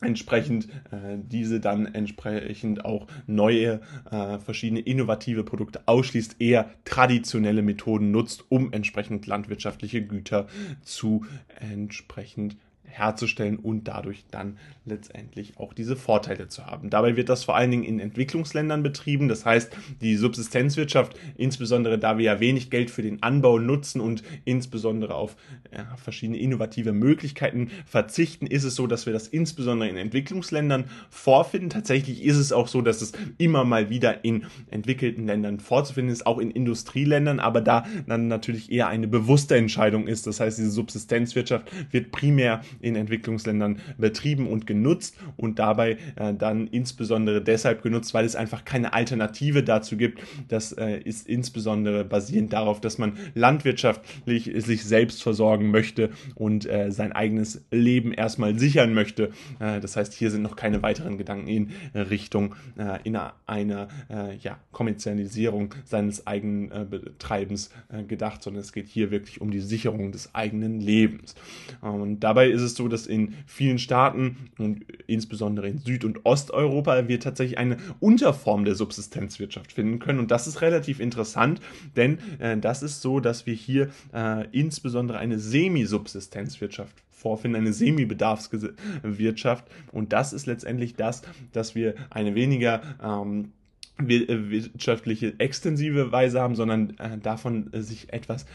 Entsprechend 0.00 0.66
äh, 0.92 1.18
diese 1.18 1.58
dann 1.58 1.86
entsprechend 1.92 2.84
auch 2.84 3.08
neue, 3.26 3.80
äh, 4.12 4.38
verschiedene 4.38 4.80
innovative 4.80 5.42
Produkte 5.42 5.82
ausschließt, 5.86 6.36
eher 6.38 6.70
traditionelle 6.84 7.62
Methoden 7.62 8.12
nutzt, 8.12 8.44
um 8.48 8.72
entsprechend 8.72 9.26
landwirtschaftliche 9.26 10.02
Güter 10.02 10.46
zu 10.82 11.26
entsprechend 11.58 12.56
herzustellen 12.88 13.56
und 13.56 13.84
dadurch 13.84 14.24
dann 14.30 14.58
letztendlich 14.84 15.58
auch 15.58 15.72
diese 15.72 15.96
Vorteile 15.96 16.48
zu 16.48 16.66
haben. 16.66 16.90
Dabei 16.90 17.16
wird 17.16 17.28
das 17.28 17.44
vor 17.44 17.56
allen 17.56 17.70
Dingen 17.70 17.84
in 17.84 18.00
Entwicklungsländern 18.00 18.82
betrieben. 18.82 19.28
Das 19.28 19.44
heißt, 19.44 19.74
die 20.00 20.16
Subsistenzwirtschaft, 20.16 21.14
insbesondere 21.36 21.98
da 21.98 22.18
wir 22.18 22.24
ja 22.24 22.40
wenig 22.40 22.70
Geld 22.70 22.90
für 22.90 23.02
den 23.02 23.22
Anbau 23.22 23.58
nutzen 23.58 24.00
und 24.00 24.22
insbesondere 24.44 25.14
auf 25.14 25.36
ja, 25.72 25.96
verschiedene 25.96 26.38
innovative 26.38 26.92
Möglichkeiten 26.92 27.70
verzichten, 27.86 28.46
ist 28.46 28.64
es 28.64 28.74
so, 28.74 28.86
dass 28.86 29.06
wir 29.06 29.12
das 29.12 29.28
insbesondere 29.28 29.88
in 29.88 29.96
Entwicklungsländern 29.96 30.84
vorfinden. 31.10 31.70
Tatsächlich 31.70 32.24
ist 32.24 32.36
es 32.36 32.52
auch 32.52 32.68
so, 32.68 32.82
dass 32.82 33.02
es 33.02 33.12
immer 33.36 33.64
mal 33.64 33.90
wieder 33.90 34.24
in 34.24 34.46
entwickelten 34.70 35.26
Ländern 35.26 35.60
vorzufinden 35.60 36.12
ist, 36.12 36.26
auch 36.26 36.38
in 36.38 36.50
Industrieländern, 36.50 37.40
aber 37.40 37.60
da 37.60 37.86
dann 38.06 38.28
natürlich 38.28 38.72
eher 38.72 38.88
eine 38.88 39.08
bewusste 39.08 39.56
Entscheidung 39.56 40.06
ist. 40.06 40.26
Das 40.26 40.40
heißt, 40.40 40.58
diese 40.58 40.70
Subsistenzwirtschaft 40.70 41.70
wird 41.90 42.10
primär 42.10 42.62
in 42.80 42.96
Entwicklungsländern 42.96 43.80
betrieben 43.96 44.46
und 44.46 44.66
genutzt 44.66 45.16
und 45.36 45.58
dabei 45.58 45.98
äh, 46.16 46.34
dann 46.34 46.66
insbesondere 46.68 47.42
deshalb 47.42 47.82
genutzt, 47.82 48.14
weil 48.14 48.24
es 48.24 48.36
einfach 48.36 48.64
keine 48.64 48.92
Alternative 48.92 49.62
dazu 49.62 49.96
gibt. 49.96 50.20
Das 50.48 50.72
äh, 50.72 50.98
ist 50.98 51.28
insbesondere 51.28 52.04
basierend 52.04 52.52
darauf, 52.52 52.80
dass 52.80 52.98
man 52.98 53.12
landwirtschaftlich 53.34 54.52
sich 54.56 54.84
selbst 54.84 55.22
versorgen 55.22 55.70
möchte 55.70 56.10
und 56.34 56.66
äh, 56.66 56.90
sein 56.90 57.12
eigenes 57.12 57.64
Leben 57.70 58.12
erstmal 58.12 58.58
sichern 58.58 58.94
möchte. 58.94 59.30
Äh, 59.60 59.80
das 59.80 59.96
heißt, 59.96 60.12
hier 60.14 60.30
sind 60.30 60.42
noch 60.42 60.56
keine 60.56 60.82
weiteren 60.82 61.18
Gedanken 61.18 61.48
in 61.48 61.70
Richtung 61.94 62.54
äh, 62.76 62.98
in 63.04 63.16
einer 63.46 63.88
äh, 64.10 64.36
ja, 64.36 64.58
Kommerzialisierung 64.72 65.74
seines 65.84 66.26
eigenen 66.26 66.88
Betreibens 66.90 67.70
gedacht, 68.06 68.42
sondern 68.42 68.62
es 68.62 68.72
geht 68.72 68.86
hier 68.88 69.10
wirklich 69.10 69.40
um 69.40 69.50
die 69.50 69.60
Sicherung 69.60 70.12
des 70.12 70.34
eigenen 70.34 70.80
Lebens. 70.80 71.34
Und 71.80 72.20
dabei 72.20 72.48
ist 72.48 72.62
es 72.62 72.67
es 72.68 72.76
so, 72.76 72.88
dass 72.88 73.06
in 73.06 73.34
vielen 73.46 73.78
Staaten 73.78 74.50
und 74.58 74.84
insbesondere 75.06 75.68
in 75.68 75.78
Süd- 75.78 76.04
und 76.04 76.24
Osteuropa 76.24 77.08
wir 77.08 77.20
tatsächlich 77.20 77.58
eine 77.58 77.76
Unterform 78.00 78.64
der 78.64 78.74
Subsistenzwirtschaft 78.74 79.72
finden 79.72 79.98
können. 79.98 80.18
Und 80.18 80.30
das 80.30 80.46
ist 80.46 80.60
relativ 80.60 81.00
interessant, 81.00 81.60
denn 81.96 82.18
äh, 82.38 82.56
das 82.56 82.82
ist 82.82 83.02
so, 83.02 83.20
dass 83.20 83.46
wir 83.46 83.54
hier 83.54 83.88
äh, 84.14 84.46
insbesondere 84.52 85.18
eine 85.18 85.38
Semi-Subsistenzwirtschaft 85.38 87.02
vorfinden, 87.10 87.56
eine 87.56 87.72
Semi-Bedarfswirtschaft. 87.72 89.64
Und 89.92 90.12
das 90.12 90.32
ist 90.32 90.46
letztendlich 90.46 90.94
das, 90.94 91.22
dass 91.52 91.74
wir 91.74 91.94
eine 92.10 92.34
weniger 92.34 92.80
ähm, 93.02 93.46
äh, 93.46 93.57
wirtschaftliche 93.98 95.34
extensive 95.38 96.12
Weise 96.12 96.40
haben, 96.40 96.54
sondern 96.54 96.96
äh, 96.98 97.18
davon 97.18 97.72
äh, 97.72 97.80
sich 97.80 98.12
etwas 98.12 98.46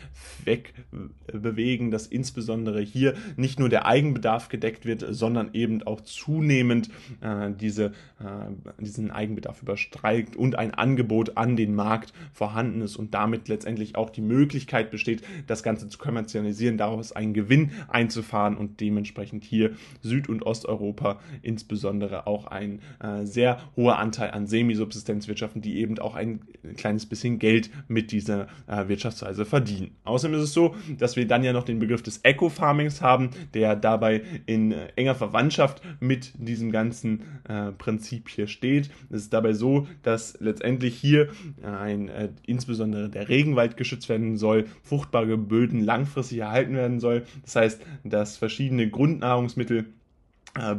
wegbewegen, 0.45 1.91
dass 1.91 2.07
insbesondere 2.07 2.81
hier 2.81 3.13
nicht 3.35 3.59
nur 3.59 3.69
der 3.69 3.85
Eigenbedarf 3.85 4.47
gedeckt 4.47 4.85
wird, 4.85 5.05
sondern 5.09 5.49
eben 5.53 5.83
auch 5.83 6.01
zunehmend 6.01 6.89
äh, 7.21 7.51
diese, 7.51 7.87
äh, 8.19 8.81
diesen 8.81 9.11
Eigenbedarf 9.11 9.61
überstreikt 9.61 10.35
und 10.35 10.57
ein 10.57 10.73
Angebot 10.73 11.35
an 11.35 11.55
den 11.55 11.75
Markt 11.75 12.13
vorhanden 12.31 12.81
ist 12.81 12.95
und 12.95 13.13
damit 13.13 13.49
letztendlich 13.49 13.95
auch 13.95 14.09
die 14.09 14.21
Möglichkeit 14.21 14.91
besteht, 14.91 15.23
das 15.47 15.61
Ganze 15.61 15.89
zu 15.89 15.97
kommerzialisieren, 15.97 16.77
daraus 16.77 17.11
einen 17.11 17.33
Gewinn 17.33 17.71
einzufahren 17.89 18.55
und 18.55 18.79
dementsprechend 18.79 19.43
hier 19.43 19.71
Süd- 20.01 20.29
und 20.29 20.43
Osteuropa 20.43 21.19
insbesondere 21.41 22.27
auch 22.27 22.47
ein 22.47 22.79
äh, 23.01 23.25
sehr 23.25 23.59
hoher 23.75 23.99
Anteil 23.99 24.31
an 24.31 24.47
Semisubsistenz 24.47 25.27
Volkswirtschaften, 25.33 25.61
die 25.61 25.79
eben 25.79 25.97
auch 25.99 26.15
ein 26.15 26.41
kleines 26.77 27.05
bisschen 27.05 27.39
Geld 27.39 27.69
mit 27.87 28.11
dieser 28.11 28.47
äh, 28.67 28.87
Wirtschaftsweise 28.87 29.45
verdienen. 29.45 29.91
Außerdem 30.03 30.37
ist 30.37 30.43
es 30.43 30.53
so, 30.53 30.75
dass 30.97 31.15
wir 31.15 31.27
dann 31.27 31.43
ja 31.43 31.53
noch 31.53 31.63
den 31.63 31.79
Begriff 31.79 32.01
des 32.01 32.19
Eco-Farmings 32.23 33.01
haben, 33.01 33.31
der 33.53 33.75
dabei 33.75 34.21
in 34.45 34.71
äh, 34.71 34.87
enger 34.95 35.15
Verwandtschaft 35.15 35.81
mit 35.99 36.33
diesem 36.35 36.71
ganzen 36.71 37.23
äh, 37.47 37.71
Prinzip 37.71 38.29
hier 38.29 38.47
steht. 38.47 38.89
Es 39.09 39.23
ist 39.23 39.33
dabei 39.33 39.53
so, 39.53 39.87
dass 40.03 40.39
letztendlich 40.39 40.95
hier 40.95 41.29
ein, 41.63 42.09
äh, 42.09 42.29
insbesondere 42.45 43.09
der 43.09 43.29
Regenwald 43.29 43.77
geschützt 43.77 44.09
werden 44.09 44.37
soll, 44.37 44.65
fruchtbare 44.83 45.37
Böden 45.37 45.83
langfristig 45.83 46.39
erhalten 46.39 46.75
werden 46.75 46.99
soll. 46.99 47.23
Das 47.43 47.55
heißt, 47.55 47.81
dass 48.03 48.37
verschiedene 48.37 48.89
Grundnahrungsmittel 48.89 49.79
äh, 49.79 49.83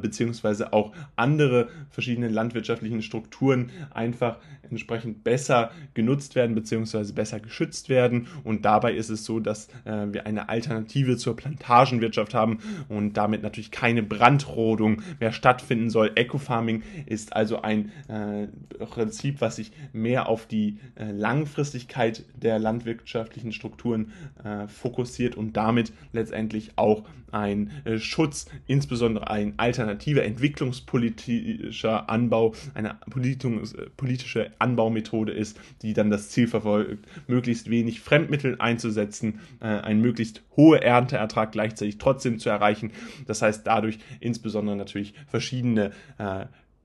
beziehungsweise 0.01 0.73
auch 0.73 0.93
andere 1.17 1.69
verschiedene 1.91 2.29
landwirtschaftlichen 2.29 3.03
Strukturen 3.03 3.71
einfach 3.91 4.39
entsprechend 4.71 5.25
besser 5.25 5.71
genutzt 5.95 6.35
werden 6.35 6.55
beziehungsweise 6.55 7.13
besser 7.13 7.41
geschützt 7.41 7.89
werden 7.89 8.29
und 8.45 8.65
dabei 8.65 8.95
ist 8.95 9.11
es 9.11 9.25
so, 9.25 9.41
dass 9.41 9.69
äh, 9.85 10.07
wir 10.13 10.27
eine 10.27 10.49
Alternative 10.49 11.17
zur 11.17 11.37
Plantagenwirtschaft 11.37 12.35
haben 12.35 12.59
und 12.89 13.15
damit 13.15 13.43
natürlich 13.43 13.71
keine 13.71 14.03
Brandrodung 14.03 15.03
mehr 15.21 15.33
stattfinden 15.33 15.91
soll. 15.91 16.13
Ecofarming 16.15 16.83
ist 17.07 17.35
also 17.35 17.63
ein 17.63 17.91
äh, 18.09 18.49
Prinzip, 18.85 19.41
was 19.41 19.57
sich 19.57 19.73
mehr 19.93 20.29
auf 20.29 20.47
die 20.47 20.79
äh, 20.97 21.11
Langfristigkeit 21.11 22.25
der 22.35 22.59
landwirtschaftlichen 22.59 23.53
Strukturen 23.53 24.13
äh, 24.43 24.67
fokussiert 24.69 25.37
und 25.37 25.57
damit 25.57 25.93
letztendlich 26.13 26.73
auch 26.77 27.05
ein 27.35 27.71
äh, 27.85 27.99
Schutz, 27.99 28.47
insbesondere 28.67 29.29
ein 29.29 29.55
alternative 29.57 30.23
entwicklungspolitischer 30.23 32.09
Anbau, 32.09 32.55
eine 32.75 32.97
politische 33.97 34.53
Anbaumethode 34.59 35.33
ist, 35.33 35.59
die 35.83 35.93
dann 35.93 36.11
das 36.11 36.31
Ziel 36.31 36.49
verfolgt, 36.49 37.07
möglichst 37.27 37.69
wenig 37.69 38.01
Fremdmittel 38.01 38.57
einzusetzen, 38.61 39.41
äh, 39.61 39.67
einen 39.67 40.01
möglichst 40.01 40.43
hohe 40.57 40.83
Ernteertrag 40.83 41.53
gleichzeitig 41.53 41.99
trotzdem 41.99 42.39
zu 42.39 42.49
erreichen. 42.49 42.93
Das 43.27 43.43
heißt 43.43 43.67
dadurch 43.67 43.99
insbesondere 44.21 44.77
natürlich 44.77 45.15
verschiedene 45.27 45.91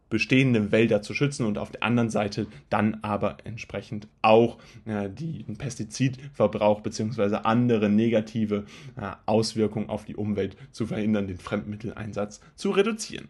äh, 0.10 0.20
bestehende 0.20 0.72
Wälder 0.72 1.02
zu 1.02 1.14
schützen 1.14 1.46
und 1.46 1.58
auf 1.58 1.72
der 1.72 1.84
anderen 1.84 2.10
Seite 2.10 2.48
dann 2.70 3.00
aber 3.02 3.38
entsprechend 3.44 4.08
auch 4.22 4.58
äh, 4.86 5.10
den 5.10 5.58
Pestizidverbrauch 5.58 6.82
bzw. 6.82 7.38
andere 7.44 7.90
negative 7.90 8.66
äh, 8.98 9.12
Auswirkungen 9.26 9.90
auf 9.90 10.06
die 10.06 10.16
Umwelt 10.16 10.58
zu 10.72 10.86
verhindern, 10.86 11.28
den 11.28 11.38
Fremdmitteleinsatz 11.38 12.42
zu 12.56 12.72
reduzieren. 12.72 13.30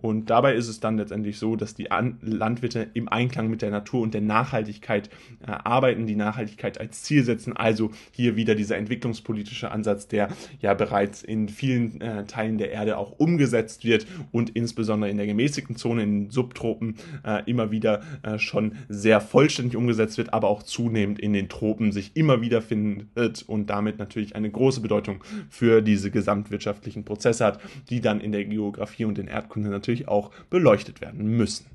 Und 0.00 0.30
dabei 0.30 0.54
ist 0.54 0.68
es 0.68 0.78
dann 0.78 0.96
letztendlich 0.96 1.38
so, 1.38 1.56
dass 1.56 1.74
die 1.74 1.90
An 1.90 2.18
Landwirte 2.22 2.88
im 2.94 3.08
Einklang 3.08 3.50
mit 3.50 3.62
der 3.62 3.70
Natur 3.70 4.02
und 4.02 4.14
der 4.14 4.20
Nachhaltigkeit 4.20 5.10
äh, 5.44 5.50
arbeiten, 5.50 6.06
die 6.06 6.14
Nachhaltigkeit 6.14 6.80
als 6.80 7.02
Ziel 7.02 7.24
setzen. 7.24 7.56
Also 7.56 7.90
hier 8.12 8.36
wieder 8.36 8.54
dieser 8.54 8.76
entwicklungspolitische 8.76 9.72
Ansatz, 9.72 10.06
der 10.06 10.28
ja 10.60 10.74
bereits 10.74 11.24
in 11.24 11.48
vielen 11.48 12.00
äh, 12.00 12.24
Teilen 12.26 12.58
der 12.58 12.70
Erde 12.70 12.96
auch 12.96 13.18
umgesetzt 13.18 13.84
wird 13.84 14.06
und 14.30 14.50
insbesondere 14.50 15.10
in 15.10 15.16
der 15.16 15.26
gemäßigten 15.26 15.74
Zone, 15.74 16.02
den 16.02 16.30
Subtropen 16.30 16.94
äh, 17.24 17.42
immer 17.50 17.72
wieder 17.72 18.02
äh, 18.22 18.38
schon 18.38 18.76
sehr 18.88 19.20
vollständig 19.20 19.76
umgesetzt 19.76 20.16
wird, 20.16 20.32
aber 20.32 20.48
auch 20.48 20.62
zunehmend 20.62 21.18
in 21.18 21.32
den 21.32 21.48
Tropen 21.48 21.90
sich 21.90 22.12
immer 22.14 22.40
wieder 22.40 22.62
findet 22.62 23.42
und 23.48 23.68
damit 23.68 23.98
natürlich 23.98 24.36
eine 24.36 24.50
große 24.50 24.80
Bedeutung 24.80 25.24
für 25.48 25.82
diese 25.82 26.12
gesamtwirtschaftlichen 26.12 27.04
Prozesse 27.04 27.44
hat, 27.44 27.60
die 27.90 28.00
dann 28.00 28.20
in 28.20 28.30
der 28.30 28.44
Geografie 28.44 29.04
und 29.04 29.18
in 29.18 29.26
Erdkunde 29.26 29.70
natürlich 29.70 29.87
auch 30.08 30.30
beleuchtet 30.50 31.00
werden 31.00 31.26
müssen 31.36 31.66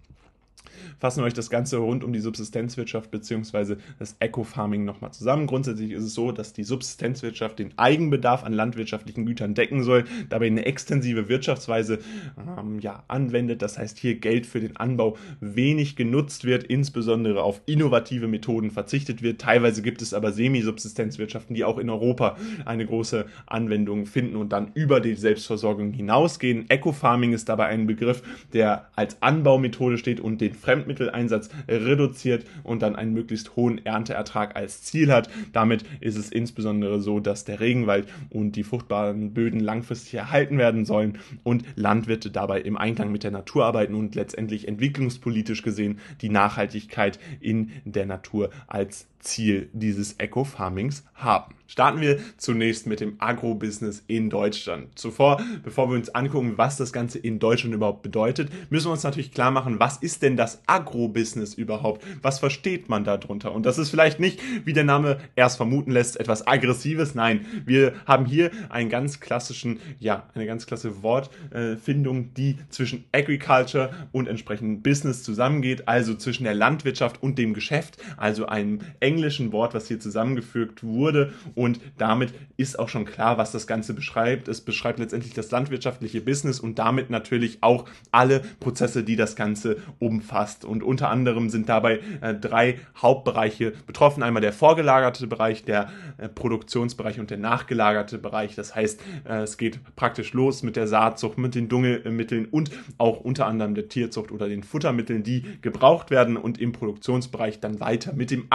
fassen 0.99 1.21
wir 1.21 1.25
euch 1.25 1.33
das 1.33 1.49
Ganze 1.49 1.77
rund 1.77 2.03
um 2.03 2.13
die 2.13 2.19
Subsistenzwirtschaft 2.19 3.11
bzw. 3.11 3.75
das 3.99 4.15
Eco-Farming 4.19 4.85
nochmal 4.85 5.11
zusammen. 5.11 5.47
Grundsätzlich 5.47 5.91
ist 5.91 6.03
es 6.03 6.13
so, 6.13 6.31
dass 6.31 6.53
die 6.53 6.63
Subsistenzwirtschaft 6.63 7.59
den 7.59 7.77
Eigenbedarf 7.77 8.43
an 8.43 8.53
landwirtschaftlichen 8.53 9.25
Gütern 9.25 9.53
decken 9.53 9.83
soll, 9.83 10.05
dabei 10.29 10.47
eine 10.47 10.65
extensive 10.65 11.29
Wirtschaftsweise 11.29 11.99
ähm, 12.37 12.79
ja, 12.79 13.03
anwendet. 13.07 13.61
Das 13.61 13.77
heißt, 13.77 13.97
hier 13.97 14.15
Geld 14.15 14.45
für 14.45 14.59
den 14.59 14.77
Anbau 14.77 15.17
wenig 15.39 15.95
genutzt 15.95 16.45
wird, 16.45 16.63
insbesondere 16.63 17.43
auf 17.43 17.61
innovative 17.65 18.27
Methoden 18.27 18.71
verzichtet 18.71 19.21
wird. 19.21 19.41
Teilweise 19.41 19.81
gibt 19.81 20.01
es 20.01 20.13
aber 20.13 20.31
Semi-Subsistenzwirtschaften, 20.31 21.55
die 21.55 21.63
auch 21.63 21.77
in 21.77 21.89
Europa 21.89 22.37
eine 22.65 22.85
große 22.85 23.25
Anwendung 23.45 24.05
finden 24.05 24.35
und 24.35 24.49
dann 24.49 24.71
über 24.73 24.99
die 24.99 25.15
Selbstversorgung 25.15 25.91
hinausgehen. 25.91 26.69
Eco-Farming 26.69 27.33
ist 27.33 27.49
dabei 27.49 27.67
ein 27.67 27.87
Begriff, 27.87 28.23
der 28.53 28.89
als 28.95 29.21
Anbaumethode 29.21 29.97
steht 29.97 30.19
und 30.19 30.41
den 30.41 30.52
Fremdmitteleinsatz 30.53 31.49
reduziert 31.67 32.45
und 32.63 32.81
dann 32.81 32.95
einen 32.95 33.13
möglichst 33.13 33.55
hohen 33.55 33.85
Ernteertrag 33.85 34.55
als 34.55 34.81
Ziel 34.83 35.11
hat. 35.11 35.29
Damit 35.51 35.83
ist 35.99 36.17
es 36.17 36.31
insbesondere 36.31 37.01
so, 37.01 37.19
dass 37.19 37.45
der 37.45 37.59
Regenwald 37.59 38.07
und 38.29 38.55
die 38.55 38.63
fruchtbaren 38.63 39.33
Böden 39.33 39.59
langfristig 39.59 40.15
erhalten 40.15 40.57
werden 40.57 40.85
sollen 40.85 41.19
und 41.43 41.63
Landwirte 41.75 42.31
dabei 42.31 42.61
im 42.61 42.77
Einklang 42.77 43.11
mit 43.11 43.23
der 43.23 43.31
Natur 43.31 43.65
arbeiten 43.65 43.95
und 43.95 44.15
letztendlich 44.15 44.67
entwicklungspolitisch 44.67 45.61
gesehen 45.61 45.99
die 46.21 46.29
Nachhaltigkeit 46.29 47.19
in 47.39 47.71
der 47.85 48.05
Natur 48.05 48.49
als 48.67 49.07
Ziel 49.23 49.69
dieses 49.73 50.13
Eco-Farmings 50.19 51.03
haben. 51.15 51.55
Starten 51.65 52.01
wir 52.01 52.19
zunächst 52.37 52.85
mit 52.85 52.99
dem 52.99 53.15
Agrobusiness 53.17 54.03
in 54.05 54.29
Deutschland. 54.29 54.99
Zuvor, 54.99 55.41
bevor 55.63 55.89
wir 55.89 55.95
uns 55.95 56.13
angucken, 56.13 56.53
was 56.57 56.77
das 56.77 56.93
Ganze 56.93 57.17
in 57.17 57.39
Deutschland 57.39 57.73
überhaupt 57.73 58.03
bedeutet, 58.03 58.51
müssen 58.69 58.87
wir 58.87 58.91
uns 58.91 59.01
natürlich 59.01 59.31
klar 59.31 59.49
machen, 59.49 59.79
was 59.79 59.97
ist 59.97 60.21
denn 60.21 60.37
das 60.37 60.61
Agrobusiness 60.67 61.55
überhaupt? 61.55 62.05
Was 62.21 62.37
versteht 62.37 62.89
man 62.89 63.03
darunter? 63.05 63.53
Und 63.53 63.65
das 63.65 63.79
ist 63.79 63.89
vielleicht 63.89 64.19
nicht, 64.19 64.39
wie 64.65 64.73
der 64.73 64.83
Name 64.83 65.17
erst 65.35 65.57
vermuten 65.57 65.91
lässt, 65.91 66.19
etwas 66.19 66.45
Aggressives. 66.45 67.15
Nein, 67.15 67.45
wir 67.65 67.93
haben 68.05 68.25
hier 68.25 68.51
einen 68.69 68.89
ganz 68.89 69.19
klassischen, 69.19 69.79
ja, 69.99 70.29
eine 70.35 70.45
ganz 70.45 70.67
klasse 70.67 71.01
Wortfindung, 71.01 72.35
die 72.35 72.57
zwischen 72.69 73.05
Agriculture 73.13 73.89
und 74.11 74.27
entsprechend 74.27 74.83
Business 74.83 75.23
zusammengeht, 75.23 75.87
also 75.87 76.13
zwischen 76.13 76.43
der 76.43 76.53
Landwirtschaft 76.53 77.23
und 77.23 77.39
dem 77.39 77.55
Geschäft, 77.55 77.97
also 78.17 78.45
einem 78.45 78.81
englischen 79.13 79.51
Wort, 79.51 79.73
was 79.73 79.87
hier 79.87 79.99
zusammengefügt 79.99 80.83
wurde 80.83 81.33
und 81.55 81.79
damit 81.97 82.33
ist 82.57 82.79
auch 82.79 82.89
schon 82.89 83.05
klar, 83.05 83.37
was 83.37 83.51
das 83.51 83.67
Ganze 83.67 83.93
beschreibt. 83.93 84.47
Es 84.47 84.61
beschreibt 84.61 84.99
letztendlich 84.99 85.33
das 85.33 85.51
landwirtschaftliche 85.51 86.21
Business 86.21 86.59
und 86.59 86.79
damit 86.79 87.09
natürlich 87.09 87.59
auch 87.61 87.85
alle 88.11 88.41
Prozesse, 88.59 89.03
die 89.03 89.15
das 89.15 89.35
Ganze 89.35 89.77
umfasst. 89.99 90.65
Und 90.65 90.83
unter 90.83 91.09
anderem 91.09 91.49
sind 91.49 91.69
dabei 91.69 91.99
äh, 92.21 92.33
drei 92.33 92.79
Hauptbereiche 92.97 93.73
betroffen. 93.85 94.23
Einmal 94.23 94.41
der 94.41 94.53
vorgelagerte 94.53 95.27
Bereich, 95.27 95.63
der 95.63 95.89
äh, 96.17 96.29
Produktionsbereich 96.29 97.19
und 97.19 97.29
der 97.29 97.37
nachgelagerte 97.37 98.17
Bereich. 98.17 98.55
Das 98.55 98.75
heißt, 98.75 99.01
äh, 99.25 99.41
es 99.41 99.57
geht 99.57 99.79
praktisch 99.95 100.33
los 100.33 100.63
mit 100.63 100.75
der 100.75 100.87
Saatzucht, 100.87 101.37
mit 101.37 101.55
den 101.55 101.69
Dungelmitteln 101.69 102.45
und 102.45 102.71
auch 102.97 103.19
unter 103.19 103.47
anderem 103.47 103.75
der 103.75 103.89
Tierzucht 103.89 104.31
oder 104.31 104.47
den 104.47 104.63
Futtermitteln, 104.63 105.23
die 105.23 105.43
gebraucht 105.61 106.11
werden 106.11 106.37
und 106.37 106.59
im 106.59 106.71
Produktionsbereich 106.71 107.59
dann 107.59 107.79
weiter 107.79 108.13
mit 108.13 108.31
dem 108.31 108.45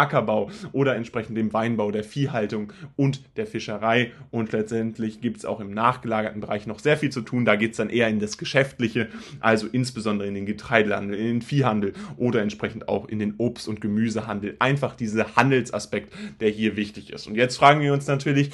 Oder 0.72 0.96
entsprechend 0.96 1.36
dem 1.36 1.52
Weinbau, 1.52 1.90
der 1.90 2.04
Viehhaltung 2.04 2.72
und 2.96 3.22
der 3.36 3.46
Fischerei. 3.46 4.12
Und 4.30 4.52
letztendlich 4.52 5.20
gibt 5.20 5.38
es 5.38 5.44
auch 5.44 5.60
im 5.60 5.72
nachgelagerten 5.72 6.40
Bereich 6.40 6.66
noch 6.66 6.78
sehr 6.78 6.96
viel 6.96 7.10
zu 7.10 7.20
tun. 7.20 7.44
Da 7.44 7.56
geht 7.56 7.72
es 7.72 7.76
dann 7.76 7.90
eher 7.90 8.08
in 8.08 8.20
das 8.20 8.38
Geschäftliche, 8.38 9.08
also 9.40 9.66
insbesondere 9.66 10.28
in 10.28 10.34
den 10.34 10.46
Getreidehandel, 10.46 11.18
in 11.18 11.26
den 11.26 11.42
Viehhandel 11.42 11.92
oder 12.16 12.42
entsprechend 12.42 12.88
auch 12.88 13.08
in 13.08 13.18
den 13.18 13.34
Obst- 13.38 13.68
und 13.68 13.80
Gemüsehandel. 13.80 14.56
Einfach 14.58 14.94
dieser 14.94 15.36
Handelsaspekt, 15.36 16.12
der 16.40 16.50
hier 16.50 16.76
wichtig 16.76 17.12
ist. 17.12 17.26
Und 17.26 17.34
jetzt 17.34 17.56
fragen 17.56 17.80
wir 17.80 17.92
uns 17.92 18.06
natürlich, 18.06 18.50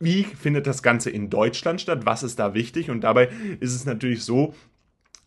wie 0.00 0.24
findet 0.24 0.66
das 0.66 0.82
Ganze 0.82 1.10
in 1.10 1.30
Deutschland 1.30 1.80
statt? 1.80 2.04
Was 2.04 2.22
ist 2.22 2.38
da 2.38 2.54
wichtig? 2.54 2.90
Und 2.90 3.02
dabei 3.02 3.30
ist 3.60 3.74
es 3.74 3.86
natürlich 3.86 4.22
so, 4.22 4.54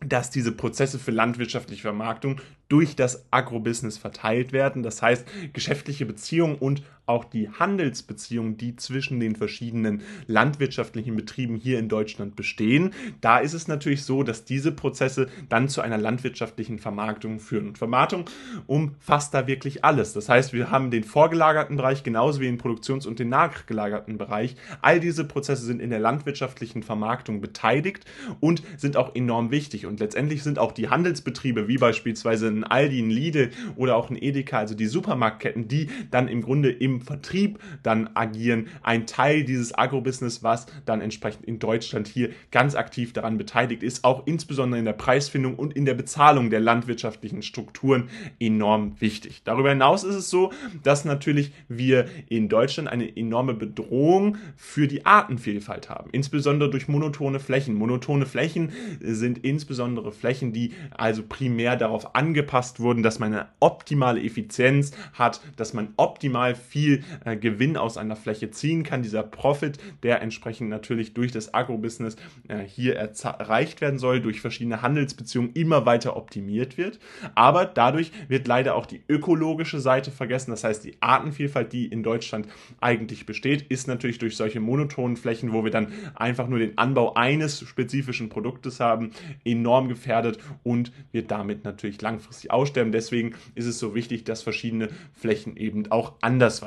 dass 0.00 0.30
diese 0.30 0.52
Prozesse 0.52 0.98
für 0.98 1.10
landwirtschaftliche 1.10 1.82
Vermarktung 1.82 2.40
durch 2.68 2.96
das 2.96 3.26
Agrobusiness 3.30 3.98
verteilt 3.98 4.52
werden. 4.52 4.82
Das 4.82 5.02
heißt, 5.02 5.26
geschäftliche 5.52 6.06
Beziehungen 6.06 6.56
und 6.56 6.82
auch 7.08 7.24
die 7.24 7.48
Handelsbeziehungen, 7.48 8.56
die 8.56 8.76
zwischen 8.76 9.20
den 9.20 9.36
verschiedenen 9.36 10.02
landwirtschaftlichen 10.26 11.16
Betrieben 11.16 11.56
hier 11.56 11.78
in 11.78 11.88
Deutschland 11.88 12.36
bestehen. 12.36 12.92
Da 13.20 13.38
ist 13.38 13.54
es 13.54 13.68
natürlich 13.68 14.04
so, 14.04 14.22
dass 14.22 14.44
diese 14.44 14.72
Prozesse 14.72 15.28
dann 15.48 15.68
zu 15.68 15.80
einer 15.80 15.98
landwirtschaftlichen 15.98 16.78
Vermarktung 16.78 17.40
führen. 17.40 17.68
Und 17.68 17.78
Vermarktung 17.78 18.24
umfasst 18.66 19.34
da 19.34 19.46
wirklich 19.46 19.84
alles. 19.84 20.12
Das 20.12 20.28
heißt, 20.28 20.52
wir 20.52 20.70
haben 20.70 20.90
den 20.90 21.04
vorgelagerten 21.04 21.76
Bereich 21.76 22.02
genauso 22.02 22.40
wie 22.40 22.46
den 22.46 22.58
Produktions- 22.58 23.06
und 23.06 23.18
den 23.18 23.28
nachgelagerten 23.28 24.18
Bereich. 24.18 24.56
All 24.82 25.00
diese 25.00 25.24
Prozesse 25.24 25.64
sind 25.64 25.80
in 25.80 25.90
der 25.90 26.00
landwirtschaftlichen 26.00 26.82
Vermarktung 26.82 27.40
beteiligt 27.40 28.04
und 28.40 28.62
sind 28.76 28.96
auch 28.96 29.14
enorm 29.14 29.50
wichtig. 29.50 29.86
Und 29.86 30.00
letztendlich 30.00 30.42
sind 30.42 30.58
auch 30.58 30.72
die 30.72 30.88
Handelsbetriebe, 30.88 31.68
wie 31.68 31.78
beispielsweise 31.78 32.48
ein 32.48 32.64
Aldi, 32.64 33.00
ein 33.00 33.10
Lidl 33.10 33.50
oder 33.76 33.96
auch 33.96 34.10
ein 34.10 34.20
Edeka, 34.20 34.58
also 34.58 34.74
die 34.74 34.86
Supermarktketten, 34.86 35.68
die 35.68 35.88
dann 36.10 36.28
im 36.28 36.42
Grunde 36.42 36.70
im 36.70 36.97
Vertrieb 37.00 37.58
dann 37.82 38.10
agieren, 38.14 38.68
ein 38.82 39.06
Teil 39.06 39.44
dieses 39.44 39.76
Agrobusiness, 39.76 40.42
was 40.42 40.66
dann 40.86 41.00
entsprechend 41.00 41.44
in 41.44 41.58
Deutschland 41.58 42.06
hier 42.06 42.30
ganz 42.50 42.74
aktiv 42.74 43.12
daran 43.12 43.38
beteiligt 43.38 43.82
ist, 43.82 44.04
auch 44.04 44.26
insbesondere 44.26 44.78
in 44.78 44.84
der 44.84 44.92
Preisfindung 44.92 45.56
und 45.56 45.74
in 45.74 45.84
der 45.84 45.94
Bezahlung 45.94 46.50
der 46.50 46.60
landwirtschaftlichen 46.60 47.42
Strukturen 47.42 48.08
enorm 48.40 49.00
wichtig. 49.00 49.42
Darüber 49.44 49.70
hinaus 49.70 50.04
ist 50.04 50.14
es 50.14 50.30
so, 50.30 50.52
dass 50.82 51.04
natürlich 51.04 51.52
wir 51.68 52.06
in 52.28 52.48
Deutschland 52.48 52.88
eine 52.88 53.16
enorme 53.16 53.54
Bedrohung 53.54 54.38
für 54.56 54.88
die 54.88 55.06
Artenvielfalt 55.06 55.90
haben, 55.90 56.10
insbesondere 56.12 56.70
durch 56.70 56.88
monotone 56.88 57.40
Flächen. 57.40 57.74
Monotone 57.74 58.26
Flächen 58.26 58.72
sind 59.00 59.38
insbesondere 59.38 60.12
Flächen, 60.12 60.52
die 60.52 60.72
also 60.90 61.22
primär 61.22 61.76
darauf 61.76 62.14
angepasst 62.14 62.80
wurden, 62.80 63.02
dass 63.02 63.18
man 63.18 63.32
eine 63.32 63.48
optimale 63.60 64.22
Effizienz 64.22 64.92
hat, 65.12 65.40
dass 65.56 65.74
man 65.74 65.88
optimal 65.96 66.54
viel 66.54 66.87
äh, 67.24 67.36
Gewinn 67.36 67.76
aus 67.76 67.96
einer 67.96 68.16
Fläche 68.16 68.50
ziehen 68.50 68.82
kann. 68.82 69.02
Dieser 69.02 69.22
Profit, 69.22 69.78
der 70.02 70.22
entsprechend 70.22 70.68
natürlich 70.70 71.14
durch 71.14 71.32
das 71.32 71.54
Agrobusiness 71.54 72.16
äh, 72.48 72.58
hier 72.58 72.96
erreicht 72.96 73.80
werden 73.80 73.98
soll, 73.98 74.20
durch 74.20 74.40
verschiedene 74.40 74.82
Handelsbeziehungen 74.82 75.52
immer 75.54 75.86
weiter 75.86 76.16
optimiert 76.16 76.78
wird. 76.78 76.98
Aber 77.34 77.66
dadurch 77.66 78.12
wird 78.28 78.46
leider 78.46 78.74
auch 78.74 78.86
die 78.86 79.02
ökologische 79.08 79.80
Seite 79.80 80.10
vergessen. 80.10 80.50
Das 80.50 80.64
heißt, 80.64 80.84
die 80.84 80.96
Artenvielfalt, 81.00 81.72
die 81.72 81.86
in 81.86 82.02
Deutschland 82.02 82.48
eigentlich 82.80 83.26
besteht, 83.26 83.62
ist 83.62 83.88
natürlich 83.88 84.18
durch 84.18 84.36
solche 84.36 84.60
monotonen 84.60 85.16
Flächen, 85.16 85.52
wo 85.52 85.64
wir 85.64 85.70
dann 85.70 85.92
einfach 86.14 86.48
nur 86.48 86.58
den 86.58 86.78
Anbau 86.78 87.14
eines 87.14 87.60
spezifischen 87.60 88.28
Produktes 88.28 88.80
haben, 88.80 89.10
enorm 89.44 89.88
gefährdet 89.88 90.38
und 90.62 90.92
wird 91.12 91.30
damit 91.30 91.64
natürlich 91.64 92.00
langfristig 92.00 92.50
aussterben. 92.50 92.92
Deswegen 92.92 93.34
ist 93.54 93.66
es 93.66 93.78
so 93.78 93.94
wichtig, 93.94 94.24
dass 94.24 94.42
verschiedene 94.42 94.88
Flächen 95.12 95.56
eben 95.56 95.90
auch 95.90 96.14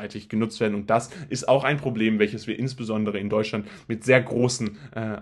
andersweitig 0.02 0.30
genutzt 0.30 0.60
werden. 0.60 0.76
Und 0.76 0.90
das 0.90 1.10
ist 1.30 1.48
auch 1.48 1.64
ein 1.64 1.78
Problem, 1.78 2.20
welches 2.20 2.48
wir 2.48 2.58
insbesondere 2.58 3.20
in 3.20 3.30
Deutschland 3.30 3.68
mit 3.88 4.04
sehr 4.04 4.22
großen 4.22 4.78
äh, 4.96 5.18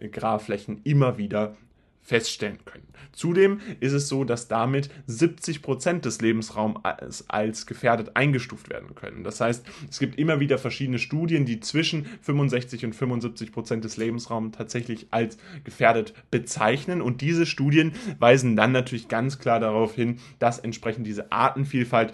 Agrarflächen 0.00 0.80
immer 0.84 1.18
wieder 1.18 1.56
feststellen 2.00 2.58
können. 2.64 2.86
Zudem 3.12 3.60
ist 3.80 3.92
es 3.92 4.08
so, 4.08 4.24
dass 4.24 4.48
damit 4.48 4.88
70 5.06 5.60
Prozent 5.60 6.06
des 6.06 6.22
Lebensraums 6.22 7.28
als 7.28 7.66
gefährdet 7.66 8.12
eingestuft 8.16 8.70
werden 8.70 8.94
können. 8.94 9.24
Das 9.24 9.42
heißt, 9.42 9.66
es 9.90 9.98
gibt 9.98 10.18
immer 10.18 10.40
wieder 10.40 10.56
verschiedene 10.56 10.98
Studien, 10.98 11.44
die 11.44 11.60
zwischen 11.60 12.06
65 12.22 12.86
und 12.86 12.94
75 12.94 13.52
Prozent 13.52 13.84
des 13.84 13.98
Lebensraums 13.98 14.56
tatsächlich 14.56 15.08
als 15.10 15.36
gefährdet 15.64 16.14
bezeichnen. 16.30 17.02
Und 17.02 17.20
diese 17.20 17.44
Studien 17.44 17.92
weisen 18.18 18.56
dann 18.56 18.72
natürlich 18.72 19.08
ganz 19.08 19.38
klar 19.38 19.60
darauf 19.60 19.94
hin, 19.94 20.18
dass 20.38 20.58
entsprechend 20.58 21.06
diese 21.06 21.30
Artenvielfalt 21.30 22.12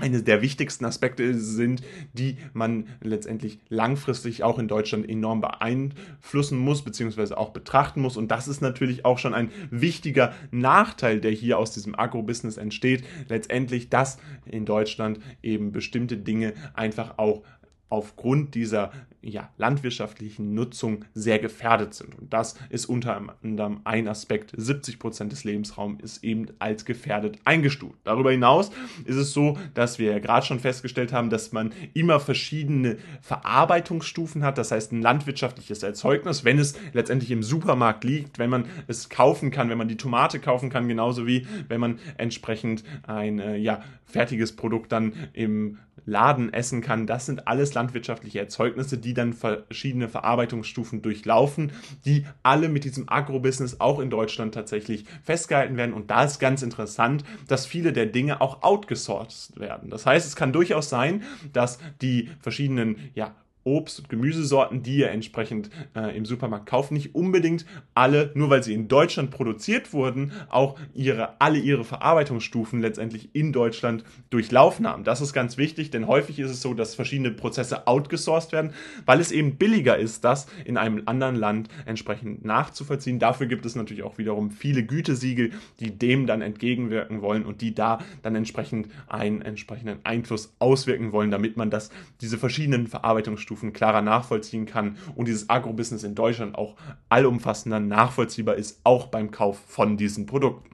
eine 0.00 0.22
der 0.22 0.42
wichtigsten 0.42 0.84
Aspekte 0.84 1.34
sind, 1.34 1.82
die 2.12 2.36
man 2.52 2.86
letztendlich 3.02 3.58
langfristig 3.68 4.42
auch 4.42 4.58
in 4.58 4.68
Deutschland 4.68 5.08
enorm 5.08 5.40
beeinflussen 5.40 6.58
muss, 6.58 6.82
beziehungsweise 6.82 7.36
auch 7.36 7.50
betrachten 7.50 8.00
muss. 8.00 8.16
Und 8.16 8.30
das 8.30 8.48
ist 8.48 8.60
natürlich 8.60 9.04
auch 9.04 9.18
schon 9.18 9.34
ein 9.34 9.50
wichtiger 9.70 10.32
Nachteil, 10.50 11.20
der 11.20 11.32
hier 11.32 11.58
aus 11.58 11.72
diesem 11.72 11.98
Agrobusiness 11.98 12.56
entsteht. 12.56 13.04
Letztendlich, 13.28 13.88
dass 13.90 14.18
in 14.46 14.64
Deutschland 14.64 15.20
eben 15.42 15.72
bestimmte 15.72 16.16
Dinge 16.16 16.54
einfach 16.74 17.18
auch 17.18 17.42
aufgrund 17.90 18.54
dieser 18.54 18.92
ja, 19.20 19.50
landwirtschaftlichen 19.56 20.54
Nutzung 20.54 21.04
sehr 21.12 21.38
gefährdet 21.38 21.94
sind. 21.94 22.16
Und 22.16 22.32
das 22.32 22.54
ist 22.70 22.86
unter 22.86 23.20
anderem 23.42 23.80
ein 23.84 24.06
Aspekt. 24.06 24.52
70 24.56 24.98
Prozent 24.98 25.32
des 25.32 25.44
Lebensraums 25.44 26.02
ist 26.02 26.24
eben 26.24 26.46
als 26.58 26.84
gefährdet 26.84 27.38
eingestuft. 27.44 27.98
Darüber 28.04 28.30
hinaus 28.30 28.70
ist 29.04 29.16
es 29.16 29.32
so, 29.32 29.58
dass 29.74 29.98
wir 29.98 30.20
gerade 30.20 30.46
schon 30.46 30.60
festgestellt 30.60 31.12
haben, 31.12 31.30
dass 31.30 31.52
man 31.52 31.72
immer 31.94 32.20
verschiedene 32.20 32.98
Verarbeitungsstufen 33.20 34.44
hat. 34.44 34.56
Das 34.56 34.70
heißt, 34.70 34.92
ein 34.92 35.02
landwirtschaftliches 35.02 35.82
Erzeugnis, 35.82 36.44
wenn 36.44 36.58
es 36.58 36.74
letztendlich 36.92 37.30
im 37.32 37.42
Supermarkt 37.42 38.04
liegt, 38.04 38.38
wenn 38.38 38.50
man 38.50 38.66
es 38.86 39.08
kaufen 39.08 39.50
kann, 39.50 39.68
wenn 39.68 39.78
man 39.78 39.88
die 39.88 39.96
Tomate 39.96 40.38
kaufen 40.38 40.70
kann, 40.70 40.88
genauso 40.88 41.26
wie 41.26 41.46
wenn 41.68 41.80
man 41.80 41.98
entsprechend 42.18 42.84
ein 43.06 43.40
äh, 43.40 43.56
ja, 43.56 43.82
fertiges 44.06 44.54
Produkt 44.54 44.92
dann 44.92 45.12
im 45.32 45.78
Laden 46.06 46.52
essen 46.52 46.80
kann. 46.80 47.06
Das 47.06 47.26
sind 47.26 47.48
alles 47.48 47.74
landwirtschaftliche 47.74 48.40
Erzeugnisse, 48.40 48.98
die 48.98 49.14
dann 49.14 49.32
verschiedene 49.32 50.08
Verarbeitungsstufen 50.08 51.02
durchlaufen, 51.02 51.72
die 52.04 52.24
alle 52.42 52.68
mit 52.68 52.84
diesem 52.84 53.08
Agrobusiness 53.08 53.80
auch 53.80 54.00
in 54.00 54.10
Deutschland 54.10 54.54
tatsächlich 54.54 55.04
festgehalten 55.22 55.76
werden. 55.76 55.92
Und 55.92 56.10
da 56.10 56.24
ist 56.24 56.38
ganz 56.38 56.62
interessant, 56.62 57.24
dass 57.46 57.66
viele 57.66 57.92
der 57.92 58.06
Dinge 58.06 58.40
auch 58.40 58.62
outgesourced 58.62 59.58
werden. 59.58 59.90
Das 59.90 60.06
heißt, 60.06 60.26
es 60.26 60.36
kann 60.36 60.52
durchaus 60.52 60.88
sein, 60.88 61.22
dass 61.52 61.78
die 62.00 62.30
verschiedenen 62.40 63.10
ja, 63.14 63.34
Obst- 63.68 64.00
und 64.00 64.08
Gemüsesorten, 64.08 64.82
die 64.82 64.98
ihr 64.98 65.10
entsprechend 65.10 65.70
äh, 65.94 66.16
im 66.16 66.24
Supermarkt 66.24 66.66
kauft, 66.66 66.90
nicht 66.90 67.14
unbedingt 67.14 67.66
alle, 67.94 68.30
nur 68.34 68.50
weil 68.50 68.62
sie 68.62 68.74
in 68.74 68.88
Deutschland 68.88 69.30
produziert 69.30 69.92
wurden, 69.92 70.32
auch 70.48 70.78
ihre, 70.94 71.40
alle 71.40 71.58
ihre 71.58 71.84
Verarbeitungsstufen 71.84 72.80
letztendlich 72.80 73.34
in 73.34 73.52
Deutschland 73.52 74.04
durchlaufen 74.30 74.86
haben. 74.86 75.04
Das 75.04 75.20
ist 75.20 75.32
ganz 75.32 75.58
wichtig, 75.58 75.90
denn 75.90 76.06
häufig 76.06 76.38
ist 76.38 76.50
es 76.50 76.62
so, 76.62 76.74
dass 76.74 76.94
verschiedene 76.94 77.30
Prozesse 77.30 77.86
outgesourced 77.86 78.52
werden, 78.52 78.72
weil 79.04 79.20
es 79.20 79.32
eben 79.32 79.56
billiger 79.56 79.98
ist, 79.98 80.24
das 80.24 80.46
in 80.64 80.76
einem 80.76 81.02
anderen 81.06 81.36
Land 81.36 81.68
entsprechend 81.84 82.44
nachzuvollziehen. 82.44 83.18
Dafür 83.18 83.46
gibt 83.46 83.66
es 83.66 83.74
natürlich 83.74 84.02
auch 84.02 84.18
wiederum 84.18 84.50
viele 84.50 84.84
Gütesiegel, 84.84 85.50
die 85.80 85.90
dem 85.90 86.26
dann 86.26 86.42
entgegenwirken 86.42 87.22
wollen 87.22 87.44
und 87.44 87.60
die 87.60 87.74
da 87.74 87.98
dann 88.22 88.34
entsprechend 88.34 88.88
einen 89.08 89.42
entsprechenden 89.42 89.98
Einfluss 90.04 90.54
auswirken 90.58 91.12
wollen, 91.12 91.30
damit 91.30 91.56
man 91.56 91.70
das, 91.70 91.90
diese 92.20 92.38
verschiedenen 92.38 92.86
Verarbeitungsstufen 92.86 93.57
Stufen 93.58 93.72
klarer 93.72 94.02
nachvollziehen 94.02 94.66
kann 94.66 94.96
und 95.16 95.26
dieses 95.26 95.50
Agrobusiness 95.50 96.04
in 96.04 96.14
Deutschland 96.14 96.54
auch 96.54 96.76
allumfassender 97.08 97.80
nachvollziehbar 97.80 98.54
ist, 98.54 98.80
auch 98.84 99.08
beim 99.08 99.32
Kauf 99.32 99.58
von 99.66 99.96
diesen 99.96 100.26
Produkten. 100.26 100.68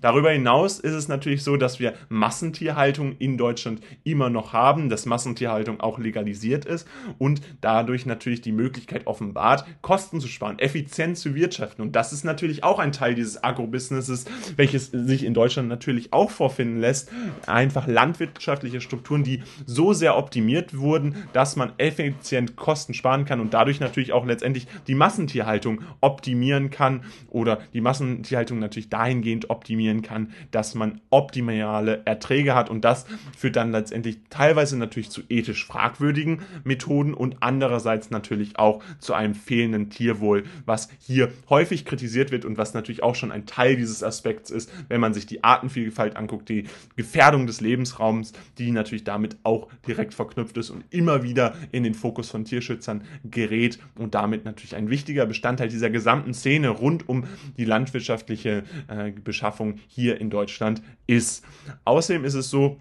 Darüber 0.00 0.30
hinaus 0.30 0.80
ist 0.80 0.94
es 0.94 1.08
natürlich 1.08 1.44
so, 1.44 1.58
dass 1.58 1.80
wir 1.80 1.94
Massentierhaltung 2.08 3.16
in 3.18 3.36
Deutschland 3.36 3.82
immer 4.04 4.30
noch 4.30 4.54
haben, 4.54 4.88
dass 4.88 5.04
Massentierhaltung 5.04 5.80
auch 5.80 5.98
legalisiert 5.98 6.64
ist 6.64 6.88
und 7.18 7.42
dadurch 7.60 8.06
natürlich 8.06 8.40
die 8.40 8.52
Möglichkeit 8.52 9.06
offenbart, 9.06 9.66
Kosten 9.82 10.20
zu 10.20 10.28
sparen, 10.28 10.58
effizient 10.58 11.18
zu 11.18 11.34
wirtschaften. 11.34 11.82
Und 11.82 11.94
das 11.94 12.12
ist 12.12 12.24
natürlich 12.24 12.64
auch 12.64 12.78
ein 12.78 12.92
Teil 12.92 13.14
dieses 13.14 13.44
Agrobusinesses, 13.44 14.24
welches 14.56 14.86
sich 14.86 15.24
in 15.24 15.34
Deutschland 15.34 15.68
natürlich 15.68 16.12
auch 16.12 16.30
vorfinden 16.30 16.80
lässt. 16.80 17.10
Einfach 17.46 17.86
landwirtschaftliche 17.86 18.80
Strukturen, 18.80 19.24
die 19.24 19.42
so 19.66 19.92
sehr 19.92 20.16
optimiert 20.16 20.76
wurden, 20.76 21.16
dass 21.32 21.56
man 21.56 21.72
effizient 22.20 22.56
Kosten 22.56 22.94
sparen 22.94 23.24
kann 23.24 23.40
und 23.40 23.54
dadurch 23.54 23.80
natürlich 23.80 24.12
auch 24.12 24.26
letztendlich 24.26 24.66
die 24.86 24.94
Massentierhaltung 24.94 25.80
optimieren 26.00 26.70
kann 26.70 27.02
oder 27.28 27.60
die 27.72 27.80
Massentierhaltung 27.80 28.58
natürlich 28.58 28.90
dahingehend 28.90 29.48
optimieren 29.48 30.02
kann, 30.02 30.32
dass 30.50 30.74
man 30.74 31.00
optimale 31.08 32.02
Erträge 32.04 32.54
hat 32.54 32.68
und 32.68 32.84
das 32.84 33.06
führt 33.36 33.56
dann 33.56 33.72
letztendlich 33.72 34.18
teilweise 34.28 34.76
natürlich 34.76 35.10
zu 35.10 35.22
ethisch 35.28 35.64
fragwürdigen 35.64 36.42
Methoden 36.62 37.14
und 37.14 37.36
andererseits 37.40 38.10
natürlich 38.10 38.58
auch 38.58 38.82
zu 38.98 39.14
einem 39.14 39.34
fehlenden 39.34 39.88
Tierwohl, 39.88 40.44
was 40.66 40.88
hier 41.00 41.32
häufig 41.48 41.84
kritisiert 41.84 42.30
wird 42.30 42.44
und 42.44 42.58
was 42.58 42.74
natürlich 42.74 43.02
auch 43.02 43.14
schon 43.14 43.32
ein 43.32 43.46
Teil 43.46 43.76
dieses 43.76 44.02
Aspekts 44.02 44.50
ist, 44.50 44.70
wenn 44.88 45.00
man 45.00 45.14
sich 45.14 45.26
die 45.26 45.42
Artenvielfalt 45.42 46.16
anguckt, 46.16 46.48
die 46.48 46.64
Gefährdung 46.96 47.46
des 47.46 47.60
Lebensraums, 47.60 48.32
die 48.58 48.70
natürlich 48.70 49.04
damit 49.04 49.38
auch 49.42 49.68
direkt 49.86 50.12
verknüpft 50.12 50.56
ist 50.58 50.70
und 50.70 50.84
immer 50.90 51.22
wieder 51.22 51.54
in 51.72 51.82
den 51.82 51.94
Fokus 51.94 52.09
von 52.28 52.44
Tierschützern 52.44 53.04
gerät 53.24 53.78
und 53.96 54.14
damit 54.14 54.44
natürlich 54.44 54.76
ein 54.76 54.90
wichtiger 54.90 55.26
Bestandteil 55.26 55.68
dieser 55.68 55.90
gesamten 55.90 56.34
Szene 56.34 56.68
rund 56.68 57.08
um 57.08 57.24
die 57.56 57.64
landwirtschaftliche 57.64 58.64
äh, 58.88 59.12
Beschaffung 59.12 59.76
hier 59.86 60.20
in 60.20 60.30
Deutschland 60.30 60.82
ist. 61.06 61.44
Außerdem 61.84 62.24
ist 62.24 62.34
es 62.34 62.50
so, 62.50 62.80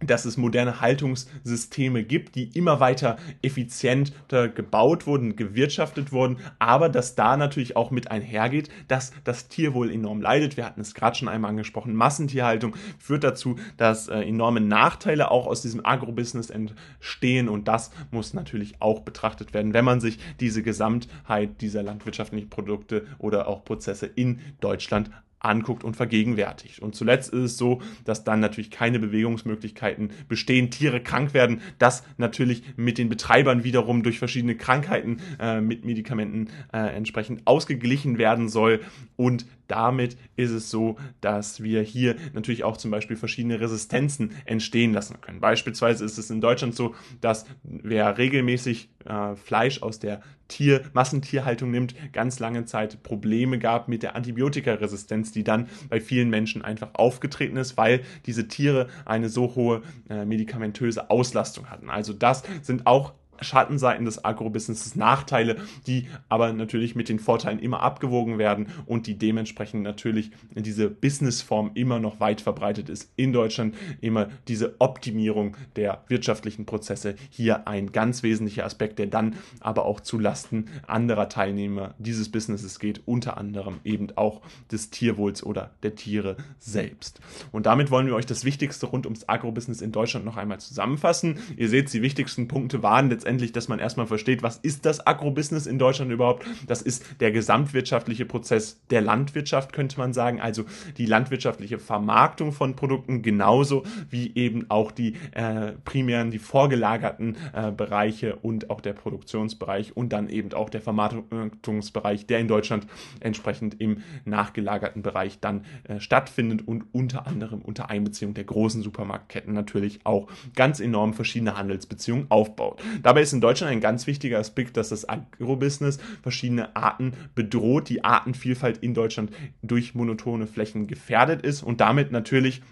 dass 0.00 0.24
es 0.24 0.36
moderne 0.36 0.80
Haltungssysteme 0.80 2.04
gibt, 2.04 2.36
die 2.36 2.56
immer 2.56 2.78
weiter 2.80 3.16
effizienter 3.42 4.48
gebaut 4.48 5.06
wurden, 5.06 5.34
gewirtschaftet 5.34 6.12
wurden, 6.12 6.38
aber 6.58 6.88
dass 6.88 7.16
da 7.16 7.36
natürlich 7.36 7.76
auch 7.76 7.90
mit 7.90 8.10
einhergeht, 8.10 8.70
dass 8.86 9.12
das 9.24 9.48
Tierwohl 9.48 9.90
enorm 9.90 10.20
leidet. 10.20 10.56
Wir 10.56 10.64
hatten 10.64 10.80
es 10.80 10.94
gerade 10.94 11.16
schon 11.16 11.28
einmal 11.28 11.50
angesprochen. 11.50 11.94
Massentierhaltung 11.94 12.76
führt 12.98 13.24
dazu, 13.24 13.56
dass 13.76 14.08
äh, 14.08 14.20
enorme 14.20 14.60
Nachteile 14.60 15.30
auch 15.30 15.46
aus 15.46 15.62
diesem 15.62 15.84
Agrobusiness 15.84 16.50
entstehen 16.50 17.48
und 17.48 17.66
das 17.66 17.90
muss 18.10 18.34
natürlich 18.34 18.80
auch 18.80 19.00
betrachtet 19.00 19.52
werden, 19.52 19.74
wenn 19.74 19.84
man 19.84 20.00
sich 20.00 20.18
diese 20.38 20.62
Gesamtheit 20.62 21.60
dieser 21.60 21.82
landwirtschaftlichen 21.82 22.50
Produkte 22.50 23.06
oder 23.18 23.48
auch 23.48 23.64
Prozesse 23.64 24.06
in 24.06 24.40
Deutschland 24.60 25.10
anguckt 25.40 25.84
und 25.84 25.96
vergegenwärtigt. 25.96 26.80
Und 26.80 26.94
zuletzt 26.94 27.32
ist 27.32 27.42
es 27.42 27.56
so, 27.56 27.80
dass 28.04 28.24
dann 28.24 28.40
natürlich 28.40 28.70
keine 28.70 28.98
Bewegungsmöglichkeiten 28.98 30.10
bestehen, 30.28 30.70
Tiere 30.70 31.00
krank 31.00 31.34
werden, 31.34 31.60
das 31.78 32.04
natürlich 32.16 32.62
mit 32.76 32.98
den 32.98 33.08
Betreibern 33.08 33.64
wiederum 33.64 34.02
durch 34.02 34.18
verschiedene 34.18 34.56
Krankheiten 34.56 35.20
äh, 35.38 35.60
mit 35.60 35.84
Medikamenten 35.84 36.48
äh, 36.72 36.78
entsprechend 36.78 37.46
ausgeglichen 37.46 38.18
werden 38.18 38.48
soll 38.48 38.80
und 39.16 39.46
damit 39.68 40.16
ist 40.36 40.50
es 40.50 40.70
so, 40.70 40.96
dass 41.20 41.62
wir 41.62 41.82
hier 41.82 42.16
natürlich 42.32 42.64
auch 42.64 42.78
zum 42.78 42.90
Beispiel 42.90 43.16
verschiedene 43.16 43.60
Resistenzen 43.60 44.32
entstehen 44.46 44.94
lassen 44.94 45.20
können. 45.20 45.40
Beispielsweise 45.40 46.04
ist 46.04 46.16
es 46.18 46.30
in 46.30 46.40
Deutschland 46.40 46.74
so, 46.74 46.94
dass 47.20 47.44
wer 47.62 48.16
regelmäßig 48.16 48.88
äh, 49.04 49.36
Fleisch 49.36 49.82
aus 49.82 49.98
der 49.98 50.22
Tier 50.48 50.82
Massentierhaltung 50.92 51.70
nimmt, 51.70 51.94
ganz 52.12 52.38
lange 52.40 52.64
Zeit 52.64 53.02
Probleme 53.02 53.58
gab 53.58 53.88
mit 53.88 54.02
der 54.02 54.16
Antibiotikaresistenz, 54.16 55.30
die 55.30 55.44
dann 55.44 55.68
bei 55.88 56.00
vielen 56.00 56.30
Menschen 56.30 56.62
einfach 56.62 56.90
aufgetreten 56.94 57.56
ist, 57.56 57.76
weil 57.76 58.00
diese 58.26 58.48
Tiere 58.48 58.88
eine 59.04 59.28
so 59.28 59.54
hohe 59.54 59.82
äh, 60.08 60.24
medikamentöse 60.24 61.10
Auslastung 61.10 61.70
hatten. 61.70 61.90
Also 61.90 62.12
das 62.12 62.42
sind 62.62 62.86
auch 62.86 63.12
Schattenseiten 63.40 64.04
des 64.04 64.24
Agrobusinesses, 64.24 64.96
Nachteile, 64.96 65.56
die 65.86 66.08
aber 66.28 66.52
natürlich 66.52 66.94
mit 66.94 67.08
den 67.08 67.18
Vorteilen 67.18 67.58
immer 67.58 67.80
abgewogen 67.80 68.38
werden 68.38 68.68
und 68.86 69.06
die 69.06 69.18
dementsprechend 69.18 69.82
natürlich 69.82 70.30
diese 70.54 70.90
Businessform 70.90 71.70
immer 71.74 71.98
noch 71.98 72.20
weit 72.20 72.40
verbreitet 72.40 72.88
ist 72.88 73.10
in 73.16 73.32
Deutschland. 73.32 73.74
Immer 74.00 74.28
diese 74.48 74.76
Optimierung 74.80 75.56
der 75.76 76.04
wirtschaftlichen 76.08 76.66
Prozesse 76.66 77.14
hier 77.30 77.68
ein 77.68 77.92
ganz 77.92 78.22
wesentlicher 78.22 78.64
Aspekt, 78.64 78.98
der 78.98 79.06
dann 79.06 79.36
aber 79.60 79.84
auch 79.84 80.00
zu 80.00 80.18
Lasten 80.18 80.66
anderer 80.86 81.28
Teilnehmer 81.28 81.94
dieses 81.98 82.30
Businesses 82.30 82.78
geht, 82.78 83.02
unter 83.06 83.38
anderem 83.38 83.80
eben 83.84 84.08
auch 84.16 84.42
des 84.70 84.90
Tierwohls 84.90 85.42
oder 85.42 85.70
der 85.82 85.94
Tiere 85.94 86.36
selbst. 86.58 87.20
Und 87.52 87.66
damit 87.66 87.90
wollen 87.90 88.06
wir 88.06 88.14
euch 88.14 88.26
das 88.26 88.44
Wichtigste 88.44 88.86
rund 88.86 89.06
ums 89.06 89.28
Agrobusiness 89.28 89.80
in 89.80 89.92
Deutschland 89.92 90.24
noch 90.24 90.36
einmal 90.36 90.60
zusammenfassen. 90.60 91.38
Ihr 91.56 91.68
seht, 91.68 91.92
die 91.92 92.02
wichtigsten 92.02 92.48
Punkte 92.48 92.82
waren 92.82 93.08
letztendlich 93.08 93.27
letztendlich, 93.28 93.52
dass 93.52 93.68
man 93.68 93.78
erstmal 93.78 94.06
versteht, 94.06 94.42
was 94.42 94.56
ist 94.56 94.86
das 94.86 95.06
Agrobusiness 95.06 95.66
in 95.66 95.78
Deutschland 95.78 96.10
überhaupt? 96.10 96.46
Das 96.66 96.80
ist 96.80 97.04
der 97.20 97.30
gesamtwirtschaftliche 97.30 98.24
Prozess 98.24 98.80
der 98.88 99.02
Landwirtschaft, 99.02 99.74
könnte 99.74 99.98
man 99.98 100.14
sagen. 100.14 100.40
Also 100.40 100.64
die 100.96 101.04
landwirtschaftliche 101.04 101.78
Vermarktung 101.78 102.52
von 102.52 102.74
Produkten 102.74 103.20
genauso 103.20 103.82
wie 104.08 104.34
eben 104.34 104.70
auch 104.70 104.92
die 104.92 105.14
äh, 105.32 105.72
primären, 105.84 106.30
die 106.30 106.38
vorgelagerten 106.38 107.36
äh, 107.52 107.70
Bereiche 107.70 108.36
und 108.36 108.70
auch 108.70 108.80
der 108.80 108.94
Produktionsbereich 108.94 109.94
und 109.94 110.14
dann 110.14 110.30
eben 110.30 110.54
auch 110.54 110.70
der 110.70 110.80
Vermarktungsbereich, 110.80 112.24
der 112.26 112.38
in 112.38 112.48
Deutschland 112.48 112.86
entsprechend 113.20 113.78
im 113.78 113.98
nachgelagerten 114.24 115.02
Bereich 115.02 115.38
dann 115.38 115.66
äh, 115.84 116.00
stattfindet 116.00 116.66
und 116.66 116.86
unter 116.92 117.26
anderem 117.26 117.60
unter 117.60 117.90
Einbeziehung 117.90 118.32
der 118.32 118.44
großen 118.44 118.80
Supermarktketten 118.80 119.52
natürlich 119.52 120.00
auch 120.04 120.28
ganz 120.54 120.80
enorm 120.80 121.12
verschiedene 121.12 121.58
Handelsbeziehungen 121.58 122.26
aufbaut. 122.30 122.80
Dabei 123.02 123.17
Dabei 123.18 123.24
ist 123.24 123.32
in 123.32 123.40
Deutschland 123.40 123.72
ein 123.72 123.80
ganz 123.80 124.06
wichtiger 124.06 124.38
Aspekt, 124.38 124.76
dass 124.76 124.90
das 124.90 125.08
Agrobusiness 125.08 125.98
verschiedene 126.22 126.76
Arten 126.76 127.14
bedroht, 127.34 127.88
die 127.88 128.04
Artenvielfalt 128.04 128.78
in 128.78 128.94
Deutschland 128.94 129.32
durch 129.60 129.96
monotone 129.96 130.46
Flächen 130.46 130.86
gefährdet 130.86 131.42
ist 131.42 131.64
und 131.64 131.80
damit 131.80 132.12
natürlich 132.12 132.62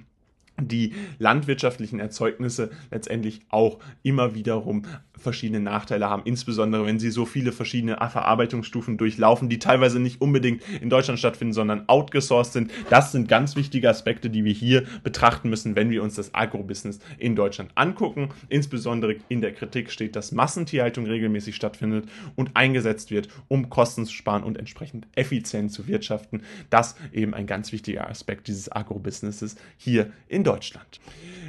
die 0.60 0.94
landwirtschaftlichen 1.18 2.00
Erzeugnisse 2.00 2.70
letztendlich 2.90 3.40
auch 3.48 3.78
immer 4.02 4.34
wiederum 4.34 4.82
verschiedene 5.18 5.60
Nachteile 5.60 6.08
haben, 6.08 6.22
insbesondere 6.24 6.86
wenn 6.86 6.98
sie 6.98 7.10
so 7.10 7.24
viele 7.24 7.52
verschiedene 7.52 7.96
Verarbeitungsstufen 7.96 8.98
durchlaufen, 8.98 9.48
die 9.48 9.58
teilweise 9.58 9.98
nicht 9.98 10.20
unbedingt 10.20 10.62
in 10.80 10.90
Deutschland 10.90 11.18
stattfinden, 11.18 11.54
sondern 11.54 11.88
outgesourced 11.88 12.52
sind. 12.52 12.70
Das 12.90 13.12
sind 13.12 13.28
ganz 13.28 13.56
wichtige 13.56 13.88
Aspekte, 13.88 14.30
die 14.30 14.44
wir 14.44 14.52
hier 14.52 14.84
betrachten 15.02 15.48
müssen, 15.48 15.74
wenn 15.74 15.90
wir 15.90 16.02
uns 16.02 16.14
das 16.14 16.34
Agrobusiness 16.34 17.00
in 17.18 17.34
Deutschland 17.34 17.70
angucken. 17.74 18.30
Insbesondere 18.48 19.16
in 19.28 19.40
der 19.40 19.52
Kritik 19.52 19.90
steht, 19.90 20.16
dass 20.16 20.32
Massentierhaltung 20.32 21.06
regelmäßig 21.06 21.56
stattfindet 21.56 22.08
und 22.34 22.50
eingesetzt 22.54 23.10
wird, 23.10 23.28
um 23.48 23.70
Kosten 23.70 24.04
zu 24.04 24.12
sparen 24.12 24.44
und 24.44 24.58
entsprechend 24.58 25.06
effizient 25.14 25.72
zu 25.72 25.86
wirtschaften. 25.86 26.42
Das 26.70 26.96
eben 27.12 27.34
ein 27.34 27.46
ganz 27.46 27.72
wichtiger 27.72 28.08
Aspekt 28.08 28.48
dieses 28.48 28.70
Agrobusinesses 28.70 29.56
hier 29.76 30.12
in 30.28 30.44
Deutschland. 30.46 31.00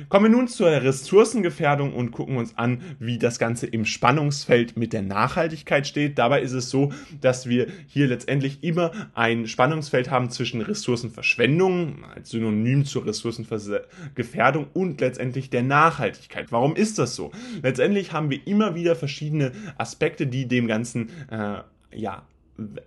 Kommen 0.09 0.31
wir 0.31 0.37
nun 0.37 0.47
zur 0.47 0.69
Ressourcengefährdung 0.69 1.93
und 1.93 2.11
gucken 2.11 2.37
uns 2.37 2.57
an, 2.57 2.81
wie 2.97 3.17
das 3.17 3.39
Ganze 3.39 3.67
im 3.67 3.83
Spannungsfeld 3.83 4.77
mit 4.77 4.93
der 4.93 5.01
Nachhaltigkeit 5.01 5.85
steht. 5.85 6.17
Dabei 6.17 6.41
ist 6.41 6.53
es 6.53 6.69
so, 6.69 6.93
dass 7.19 7.49
wir 7.49 7.67
hier 7.87 8.07
letztendlich 8.07 8.63
immer 8.63 8.91
ein 9.15 9.47
Spannungsfeld 9.47 10.09
haben 10.09 10.29
zwischen 10.29 10.61
Ressourcenverschwendung 10.61 12.05
als 12.05 12.29
Synonym 12.29 12.85
zur 12.85 13.05
Ressourcengefährdung 13.05 14.67
und 14.73 15.01
letztendlich 15.01 15.49
der 15.49 15.63
Nachhaltigkeit. 15.63 16.53
Warum 16.53 16.77
ist 16.77 16.99
das 16.99 17.15
so? 17.15 17.31
Letztendlich 17.61 18.13
haben 18.13 18.29
wir 18.29 18.47
immer 18.47 18.75
wieder 18.75 18.95
verschiedene 18.95 19.51
Aspekte, 19.77 20.25
die 20.25 20.47
dem 20.47 20.67
Ganzen 20.67 21.09
äh, 21.29 21.57
ja, 21.93 22.23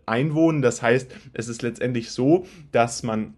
einwohnen. 0.06 0.62
Das 0.62 0.80
heißt, 0.80 1.14
es 1.34 1.48
ist 1.48 1.60
letztendlich 1.60 2.10
so, 2.10 2.46
dass 2.72 3.02
man 3.02 3.34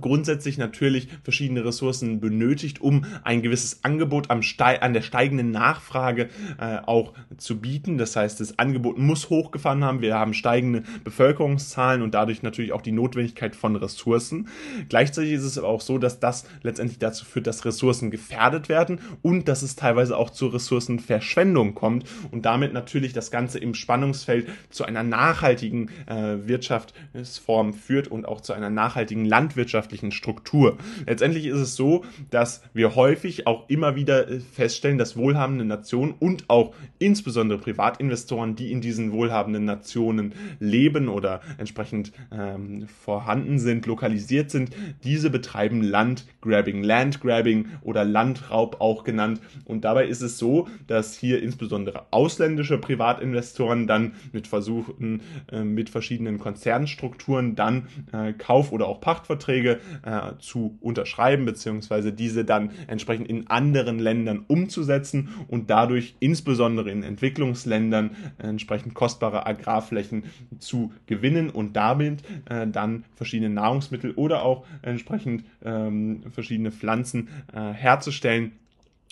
grundsätzlich 0.00 0.58
natürlich 0.58 1.08
verschiedene 1.22 1.64
Ressourcen 1.64 2.20
benötigt, 2.20 2.80
um 2.80 3.04
ein 3.22 3.42
gewisses 3.42 3.84
Angebot 3.84 4.30
am 4.30 4.40
an 4.80 4.94
der 4.94 5.02
steigenden 5.02 5.50
Nachfrage 5.50 6.28
äh, 6.58 6.78
auch 6.86 7.12
zu 7.36 7.60
bieten. 7.60 7.98
Das 7.98 8.16
heißt, 8.16 8.40
das 8.40 8.58
Angebot 8.58 8.98
muss 8.98 9.30
hochgefahren 9.30 9.84
haben. 9.84 10.00
Wir 10.00 10.14
haben 10.14 10.34
steigende 10.34 10.82
Bevölkerungszahlen 11.02 12.02
und 12.02 12.14
dadurch 12.14 12.42
natürlich 12.42 12.72
auch 12.72 12.82
die 12.82 12.92
Notwendigkeit 12.92 13.56
von 13.56 13.76
Ressourcen. 13.76 14.48
Gleichzeitig 14.88 15.32
ist 15.32 15.44
es 15.44 15.58
aber 15.58 15.68
auch 15.68 15.80
so, 15.80 15.98
dass 15.98 16.20
das 16.20 16.46
letztendlich 16.62 16.98
dazu 16.98 17.24
führt, 17.24 17.46
dass 17.46 17.64
Ressourcen 17.64 18.10
gefährdet 18.10 18.68
werden 18.68 19.00
und 19.22 19.48
dass 19.48 19.62
es 19.62 19.76
teilweise 19.76 20.16
auch 20.16 20.30
zu 20.30 20.48
Ressourcenverschwendung 20.48 21.74
kommt 21.74 22.04
und 22.30 22.44
damit 22.44 22.72
natürlich 22.72 23.12
das 23.12 23.30
Ganze 23.30 23.58
im 23.58 23.74
Spannungsfeld 23.74 24.48
zu 24.70 24.84
einer 24.84 25.02
nachhaltigen 25.02 25.88
äh, 26.06 26.46
Wirtschaftsform 26.46 27.74
führt 27.74 28.08
und 28.08 28.26
auch 28.26 28.40
zu 28.40 28.52
einer 28.52 28.70
nachhaltigen 28.70 29.24
Landwirtschaft 29.24 29.83
gesellschaftlichen 29.84 30.12
Struktur. 30.12 30.78
Letztendlich 31.06 31.46
ist 31.46 31.58
es 31.58 31.76
so, 31.76 32.04
dass 32.30 32.62
wir 32.72 32.94
häufig 32.94 33.46
auch 33.46 33.68
immer 33.68 33.96
wieder 33.96 34.28
äh, 34.28 34.40
feststellen, 34.40 34.98
dass 34.98 35.16
wohlhabende 35.16 35.64
Nationen 35.64 36.14
und 36.18 36.48
auch 36.48 36.74
insbesondere 36.98 37.58
Privatinvestoren, 37.58 38.56
die 38.56 38.72
in 38.72 38.80
diesen 38.80 39.12
wohlhabenden 39.12 39.64
Nationen 39.64 40.32
leben 40.58 41.08
oder 41.08 41.40
entsprechend 41.58 42.12
ähm, 42.32 42.86
vorhanden 43.02 43.58
sind, 43.58 43.86
lokalisiert 43.86 44.50
sind, 44.50 44.70
diese 45.02 45.30
betreiben 45.30 45.82
Landgrabbing, 45.82 46.82
Landgrabbing 46.82 47.68
oder 47.82 48.04
Landraub 48.04 48.80
auch 48.80 49.04
genannt. 49.04 49.40
Und 49.64 49.84
dabei 49.84 50.06
ist 50.06 50.22
es 50.22 50.38
so, 50.38 50.68
dass 50.86 51.14
hier 51.16 51.42
insbesondere 51.42 52.06
ausländische 52.10 52.78
Privatinvestoren 52.78 53.86
dann 53.86 54.12
mit 54.32 54.46
Versuchen, 54.46 55.20
äh, 55.52 55.62
mit 55.62 55.90
verschiedenen 55.90 56.38
Konzernstrukturen 56.38 57.54
dann 57.54 57.88
äh, 58.12 58.32
Kauf- 58.32 58.72
oder 58.72 58.86
auch 58.86 59.00
Pachtverträge 59.00 59.63
Verträge 59.64 59.80
äh, 60.02 60.38
zu 60.38 60.78
unterschreiben, 60.80 61.44
beziehungsweise 61.44 62.12
diese 62.12 62.44
dann 62.44 62.70
entsprechend 62.86 63.28
in 63.28 63.46
anderen 63.48 63.98
Ländern 63.98 64.44
umzusetzen 64.46 65.30
und 65.48 65.70
dadurch 65.70 66.14
insbesondere 66.20 66.90
in 66.90 67.02
Entwicklungsländern 67.02 68.10
äh, 68.38 68.46
entsprechend 68.48 68.94
kostbare 68.94 69.46
Agrarflächen 69.46 70.24
zu 70.58 70.92
gewinnen 71.06 71.50
und 71.50 71.74
damit 71.74 72.22
äh, 72.48 72.66
dann 72.66 73.04
verschiedene 73.14 73.50
Nahrungsmittel 73.50 74.12
oder 74.12 74.42
auch 74.42 74.64
entsprechend 74.82 75.44
ähm, 75.64 76.22
verschiedene 76.30 76.70
Pflanzen 76.70 77.28
äh, 77.52 77.72
herzustellen 77.72 78.52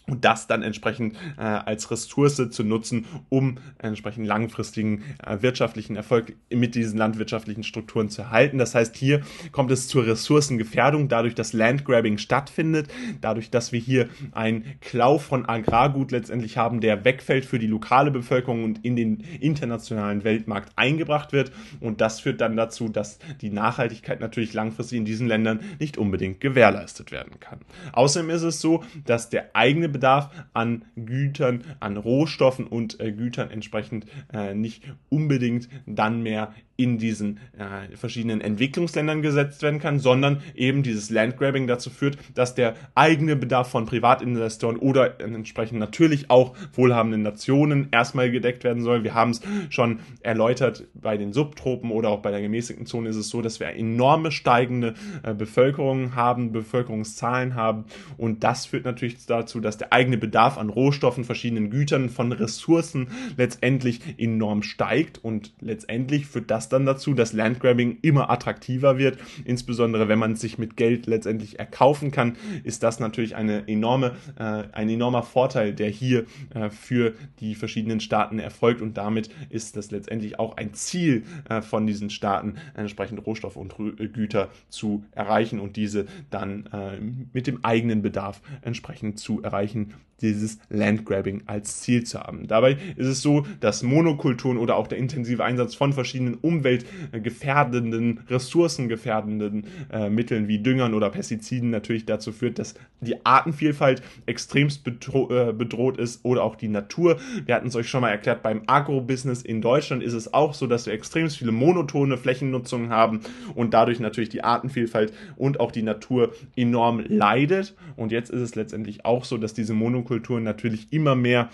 und 0.09 0.25
das 0.25 0.47
dann 0.47 0.63
entsprechend 0.63 1.17
äh, 1.39 1.43
als 1.43 1.91
Ressource 1.91 2.51
zu 2.51 2.65
nutzen, 2.65 3.07
um 3.29 3.59
entsprechend 3.79 4.27
langfristigen 4.27 5.05
äh, 5.25 5.41
wirtschaftlichen 5.43 5.97
Erfolg 5.97 6.35
mit 6.51 6.75
diesen 6.75 6.99
landwirtschaftlichen 6.99 7.63
Strukturen 7.63 8.09
zu 8.09 8.23
erhalten. 8.23 8.59
Das 8.59 8.75
heißt, 8.75 8.97
hier 8.97 9.23
kommt 9.53 9.71
es 9.71 9.89
zur 9.89 10.07
Ressourcengefährdung, 10.07 11.09
dadurch, 11.09 11.35
dass 11.35 11.53
Landgrabbing 11.53 12.19
stattfindet, 12.19 12.89
dadurch, 13.21 13.51
dass 13.51 13.73
wir 13.73 13.81
hier 13.81 14.09
ein 14.33 14.65
Klau 14.81 15.19
von 15.19 15.49
Agrargut 15.49 16.11
letztendlich 16.11 16.57
haben, 16.57 16.81
der 16.81 17.05
wegfällt 17.05 17.45
für 17.45 17.59
die 17.59 17.67
lokale 17.67 18.11
Bevölkerung 18.11 18.65
und 18.65 18.85
in 18.85 18.97
den 18.97 19.23
internationalen 19.41 20.25
Weltmarkt 20.25 20.73
eingebracht 20.77 21.33
wird. 21.33 21.53
Und 21.81 22.01
das 22.01 22.21
führt 22.21 22.41
dann 22.41 22.57
dazu, 22.57 22.89
dass 22.89 23.19
die 23.41 23.51
Nachhaltigkeit 23.51 24.21
natürlich 24.21 24.53
langfristig 24.53 24.99
in 24.99 25.05
diesen 25.05 25.29
Ländern 25.29 25.61
nicht 25.79 25.97
unbedingt 25.97 26.41
gewährleistet 26.41 27.13
werden 27.13 27.39
kann. 27.39 27.61
Außerdem 27.93 28.31
ist 28.31 28.43
es 28.43 28.61
so, 28.61 28.83
dass 29.05 29.31
der 29.31 29.55
eigene 29.55 29.92
Bedarf 29.93 30.31
an 30.53 30.85
Gütern, 30.97 31.63
an 31.81 31.97
Rohstoffen 31.97 32.67
und 32.67 33.01
äh, 33.01 33.13
Gütern 33.13 33.51
entsprechend 33.51 34.07
äh, 34.33 34.55
nicht 34.55 34.83
unbedingt 35.09 35.69
dann 35.87 36.23
mehr 36.23 36.55
in 36.83 36.99
diesen 36.99 37.39
äh, 37.59 37.97
verschiedenen 37.97 38.41
Entwicklungsländern 38.41 39.23
gesetzt 39.23 39.63
werden 39.63 39.81
kann, 39.81 39.99
sondern 39.99 40.43
eben 40.55 40.83
dieses 40.83 41.11
Landgrabbing 41.11 41.67
dazu 41.67 41.91
führt, 41.91 42.19
dass 42.35 42.55
der 42.55 42.75
eigene 42.95 43.37
Bedarf 43.37 43.71
von 43.71 43.87
Privatinvestoren 43.87 44.77
oder 44.77 45.21
entsprechend 45.21 45.79
natürlich 45.79 46.31
auch 46.31 46.55
wohlhabenden 46.73 47.23
Nationen 47.23 47.89
erstmal 47.91 48.31
gedeckt 48.31 48.65
werden 48.65 48.83
soll. 48.83 49.05
Wir 49.05 49.15
haben 49.15 49.31
es 49.31 49.41
schon 49.71 50.01
erläutert, 50.21 50.85
bei 50.95 51.17
den 51.17 51.33
Subtropen 51.33 51.91
oder 51.91 52.09
auch 52.09 52.21
bei 52.21 52.31
der 52.31 52.43
gemäßigten 52.43 52.87
Zone 52.87 53.09
ist 53.09 53.17
es 53.17 53.29
so, 53.29 53.43
dass 53.43 53.61
wir 53.61 53.69
enorme 53.69 54.33
steigende 54.33 54.95
äh, 55.23 55.35
Bevölkerung 55.35 56.15
haben, 56.15 56.53
Bevölkerungszahlen 56.53 57.55
haben 57.55 57.85
und 58.17 58.45
das 58.45 58.67
führt 58.67 58.85
natürlich 58.85 59.25
dazu, 59.27 59.61
dass 59.61 59.79
der 59.79 59.93
eigene 59.93 60.19
Bedarf 60.19 60.59
an 60.59 60.69
Rohstoffen, 60.69 61.25
verschiedenen 61.25 61.71
Gütern, 61.71 62.09
von 62.09 62.33
Ressourcen 62.33 63.09
letztendlich 63.37 64.01
enorm 64.19 64.63
steigt 64.63 65.23
und 65.23 65.53
letztendlich 65.61 66.27
führt 66.27 66.51
das 66.51 66.69
dann 66.73 66.87
dazu, 66.87 67.15
dass 67.15 67.33
Landgrabbing 67.33 67.99
immer 68.03 68.31
attraktiver 68.31 68.99
wird. 68.99 69.19
Insbesondere 69.45 70.09
wenn 70.09 70.19
man 70.19 70.37
sich 70.37 70.59
mit 70.59 70.77
Geld 70.77 71.07
letztendlich 71.07 71.59
erkaufen 71.59 72.11
kann, 72.11 72.37
ist 72.65 72.83
das 72.83 73.01
natürlich 73.01 73.37
eine 73.37 73.69
enorme, 73.69 74.13
äh, 74.39 74.65
ein 74.73 74.89
enormer 74.89 75.23
Vorteil, 75.23 75.73
der 75.73 75.89
hier 75.89 76.25
äh, 76.55 76.71
für 76.71 77.15
die 77.41 77.55
verschiedenen 77.55 78.01
Staaten 78.01 78.39
erfolgt 78.39 78.83
und 78.83 78.97
damit 78.97 79.31
ist 79.51 79.77
das 79.77 79.91
letztendlich 79.91 80.39
auch 80.39 80.57
ein 80.57 80.75
Ziel 80.75 81.25
äh, 81.49 81.63
von 81.63 81.87
diesen 81.87 82.11
Staaten, 82.11 82.57
entsprechend 82.75 83.27
Rohstoffe 83.27 83.57
und 83.57 83.75
äh, 83.79 84.09
Güter 84.09 84.49
zu 84.69 85.05
erreichen 85.13 85.61
und 85.61 85.77
diese 85.77 86.07
dann 86.31 86.67
äh, 86.73 86.99
mit 87.33 87.47
dem 87.47 87.65
eigenen 87.65 88.03
Bedarf 88.03 88.41
entsprechend 88.63 89.19
zu 89.19 89.43
erreichen, 89.43 89.95
dieses 90.23 90.59
Landgrabbing 90.71 91.43
als 91.47 91.81
Ziel 91.81 92.05
zu 92.05 92.21
haben. 92.21 92.47
Dabei 92.47 92.79
ist 92.97 93.09
es 93.09 93.23
so, 93.23 93.45
dass 93.61 93.83
Monokulturen 93.83 94.57
oder 94.57 94.77
auch 94.77 94.87
der 94.87 94.99
intensive 94.99 95.45
Einsatz 95.45 95.75
von 95.75 95.93
verschiedenen 95.93 96.35
umweltgefährdenden, 96.59 98.21
ressourcengefährdenden 98.29 99.65
äh, 99.93 100.09
Mitteln 100.09 100.49
wie 100.49 100.59
Düngern 100.59 100.95
oder 100.95 101.11
Pestiziden 101.11 101.71
natürlich 101.71 102.07
dazu 102.07 102.33
führt, 102.33 102.59
dass 102.59 102.75
die 103.01 103.25
Artenvielfalt 103.25 104.03
extremst 104.27 104.85
bedro 104.85 105.31
äh, 105.31 105.53
bedroht 105.53 105.99
ist 105.99 106.25
oder 106.25 106.43
auch 106.43 106.57
die 106.57 106.69
Natur. 106.69 107.19
Wir 107.47 107.55
hatten 107.55 107.69
es 107.69 107.77
euch 107.77 107.89
schon 107.89 108.03
mal 108.03 108.11
erklärt, 108.11 108.43
beim 108.43 108.63
Agrobusiness 108.67 109.43
in 109.43 109.61
Deutschland 109.61 110.03
ist 110.03 110.15
es 110.15 110.33
auch 110.33 110.55
so, 110.55 110.67
dass 110.67 110.87
wir 110.87 110.93
extremst 110.93 111.39
viele 111.39 111.53
monotone 111.53 112.17
Flächennutzungen 112.17 112.91
haben 112.91 113.21
und 113.55 113.75
dadurch 113.75 114.01
natürlich 114.01 114.29
die 114.29 114.45
Artenvielfalt 114.45 115.13
und 115.37 115.61
auch 115.61 115.73
die 115.73 115.83
Natur 115.83 116.33
enorm 116.57 117.05
leidet. 117.07 117.75
Und 117.97 118.13
jetzt 118.13 118.31
ist 118.31 118.41
es 118.41 118.55
letztendlich 118.55 119.05
auch 119.05 119.25
so, 119.25 119.39
dass 119.39 119.55
diese 119.55 119.75
Monokulturen 119.75 120.03
Monokulturen 120.03 120.45
natürlich 120.45 120.93
immer 120.93 121.15
mehr 121.15 121.51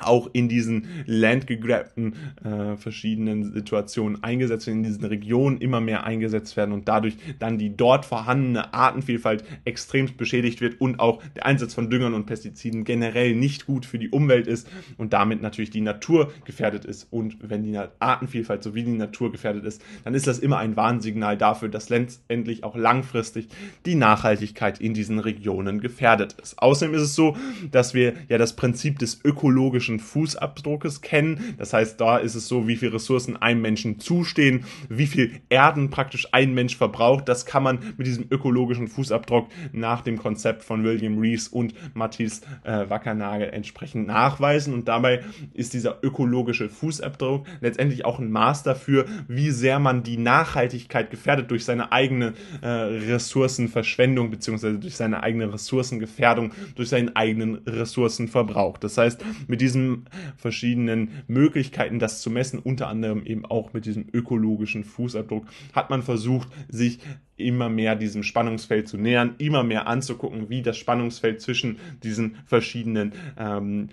auch 0.00 0.30
in 0.32 0.48
diesen 0.48 0.88
landgegrabten 1.06 2.14
äh, 2.44 2.76
verschiedenen 2.76 3.52
Situationen 3.52 4.22
eingesetzt 4.22 4.66
werden, 4.66 4.78
in 4.78 4.84
diesen 4.84 5.04
Regionen 5.04 5.58
immer 5.58 5.80
mehr 5.80 6.04
eingesetzt 6.04 6.56
werden 6.56 6.72
und 6.72 6.88
dadurch 6.88 7.16
dann 7.38 7.58
die 7.58 7.76
dort 7.76 8.04
vorhandene 8.04 8.74
Artenvielfalt 8.74 9.44
extremst 9.64 10.16
beschädigt 10.16 10.60
wird 10.60 10.80
und 10.80 11.00
auch 11.00 11.22
der 11.36 11.46
Einsatz 11.46 11.74
von 11.74 11.90
Düngern 11.90 12.14
und 12.14 12.26
Pestiziden 12.26 12.84
generell 12.84 13.34
nicht 13.34 13.66
gut 13.66 13.86
für 13.86 13.98
die 13.98 14.10
Umwelt 14.10 14.46
ist 14.46 14.68
und 14.96 15.12
damit 15.12 15.42
natürlich 15.42 15.70
die 15.70 15.80
Natur 15.80 16.32
gefährdet 16.44 16.84
ist 16.84 17.08
und 17.10 17.36
wenn 17.40 17.62
die 17.62 17.78
Artenvielfalt 17.98 18.62
sowie 18.62 18.82
die 18.82 18.92
Natur 18.92 19.30
gefährdet 19.30 19.64
ist, 19.64 19.82
dann 20.04 20.14
ist 20.14 20.26
das 20.26 20.38
immer 20.38 20.58
ein 20.58 20.76
Warnsignal 20.76 21.36
dafür, 21.36 21.68
dass 21.68 21.88
letztendlich 21.88 22.64
auch 22.64 22.76
langfristig 22.76 23.48
die 23.86 23.94
Nachhaltigkeit 23.94 24.80
in 24.80 24.94
diesen 24.94 25.18
Regionen 25.18 25.80
gefährdet 25.80 26.34
ist. 26.42 26.58
Außerdem 26.58 26.94
ist 26.94 27.02
es 27.02 27.14
so, 27.14 27.36
dass 27.70 27.94
wir 27.94 28.14
ja 28.28 28.38
das 28.38 28.56
Prinzip 28.56 28.98
des 28.98 29.20
ökologischen 29.24 29.83
ökologischen 29.84 30.00
Fußabdruckes 30.00 31.00
kennen. 31.00 31.54
Das 31.58 31.72
heißt, 31.72 32.00
da 32.00 32.18
ist 32.18 32.34
es 32.34 32.48
so, 32.48 32.66
wie 32.66 32.76
viel 32.76 32.88
Ressourcen 32.88 33.36
einem 33.36 33.60
Menschen 33.60 33.98
zustehen, 33.98 34.64
wie 34.88 35.06
viel 35.06 35.40
Erden 35.48 35.90
praktisch 35.90 36.28
ein 36.32 36.54
Mensch 36.54 36.76
verbraucht. 36.76 37.28
Das 37.28 37.46
kann 37.46 37.62
man 37.62 37.78
mit 37.96 38.06
diesem 38.06 38.26
ökologischen 38.30 38.88
Fußabdruck 38.88 39.48
nach 39.72 40.02
dem 40.02 40.18
Konzept 40.18 40.64
von 40.64 40.84
William 40.84 41.18
Rees 41.18 41.48
und 41.48 41.74
Matthias 41.94 42.40
äh, 42.64 42.88
Wackernagel 42.88 43.50
entsprechend 43.50 44.06
nachweisen. 44.06 44.72
Und 44.74 44.88
dabei 44.88 45.22
ist 45.52 45.74
dieser 45.74 45.98
ökologische 46.02 46.68
Fußabdruck 46.68 47.46
letztendlich 47.60 48.04
auch 48.04 48.18
ein 48.18 48.30
Maß 48.30 48.62
dafür, 48.62 49.04
wie 49.28 49.50
sehr 49.50 49.78
man 49.78 50.02
die 50.02 50.16
Nachhaltigkeit 50.16 51.10
gefährdet 51.10 51.50
durch 51.50 51.64
seine 51.64 51.92
eigene 51.92 52.34
äh, 52.62 52.68
Ressourcenverschwendung 52.68 54.30
beziehungsweise 54.30 54.78
durch 54.78 54.96
seine 54.96 55.22
eigene 55.22 55.52
Ressourcengefährdung, 55.52 56.52
durch 56.74 56.88
seinen 56.88 57.14
eigenen 57.16 57.56
Ressourcenverbrauch. 57.66 58.78
Das 58.78 58.96
heißt, 58.98 59.22
mit 59.46 59.60
diesen 59.74 60.04
verschiedenen 60.36 61.24
Möglichkeiten, 61.26 61.98
das 61.98 62.20
zu 62.20 62.30
messen, 62.30 62.58
unter 62.58 62.88
anderem 62.88 63.24
eben 63.26 63.44
auch 63.44 63.72
mit 63.72 63.86
diesem 63.86 64.06
ökologischen 64.12 64.84
Fußabdruck, 64.84 65.46
hat 65.72 65.90
man 65.90 66.02
versucht, 66.02 66.48
sich 66.68 67.00
immer 67.36 67.68
mehr 67.68 67.96
diesem 67.96 68.22
Spannungsfeld 68.22 68.88
zu 68.88 68.96
nähern, 68.96 69.34
immer 69.38 69.64
mehr 69.64 69.86
anzugucken, 69.88 70.48
wie 70.48 70.62
das 70.62 70.78
Spannungsfeld 70.78 71.40
zwischen 71.40 71.78
diesen 72.02 72.36
verschiedenen 72.46 73.12
ähm, 73.36 73.88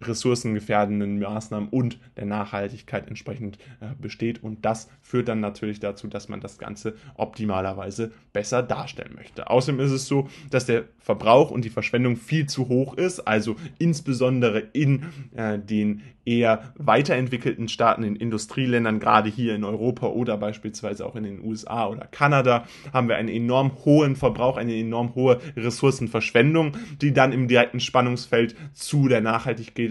ressourcengefährdenden 0.00 1.18
Maßnahmen 1.18 1.68
und 1.68 1.98
der 2.16 2.26
Nachhaltigkeit 2.26 3.08
entsprechend 3.08 3.58
äh, 3.80 3.94
besteht. 4.00 4.42
Und 4.42 4.64
das 4.64 4.88
führt 5.02 5.28
dann 5.28 5.40
natürlich 5.40 5.80
dazu, 5.80 6.06
dass 6.08 6.28
man 6.28 6.40
das 6.40 6.58
Ganze 6.58 6.94
optimalerweise 7.14 8.12
besser 8.32 8.62
darstellen 8.62 9.14
möchte. 9.14 9.50
Außerdem 9.50 9.80
ist 9.80 9.92
es 9.92 10.06
so, 10.06 10.28
dass 10.50 10.66
der 10.66 10.84
Verbrauch 10.98 11.50
und 11.50 11.64
die 11.64 11.70
Verschwendung 11.70 12.16
viel 12.16 12.46
zu 12.46 12.68
hoch 12.68 12.94
ist, 12.94 13.20
also 13.20 13.56
insbesondere 13.78 14.60
in 14.72 15.04
äh, 15.34 15.58
den 15.58 16.02
eher 16.28 16.74
weiterentwickelten 16.76 17.68
Staaten, 17.68 18.02
in 18.02 18.14
Industrieländern, 18.14 19.00
gerade 19.00 19.30
hier 19.30 19.54
in 19.54 19.64
Europa 19.64 20.08
oder 20.08 20.36
beispielsweise 20.36 21.06
auch 21.06 21.16
in 21.16 21.24
den 21.24 21.42
USA 21.42 21.86
oder 21.88 22.06
Kanada, 22.06 22.66
haben 22.92 23.08
wir 23.08 23.16
einen 23.16 23.30
enorm 23.30 23.72
hohen 23.86 24.14
Verbrauch, 24.14 24.58
eine 24.58 24.76
enorm 24.76 25.14
hohe 25.14 25.40
Ressourcenverschwendung, 25.56 26.72
die 27.00 27.14
dann 27.14 27.32
im 27.32 27.48
direkten 27.48 27.80
Spannungsfeld 27.80 28.54
zu 28.74 29.08
der 29.08 29.22
Nachhaltigkeit 29.22 29.87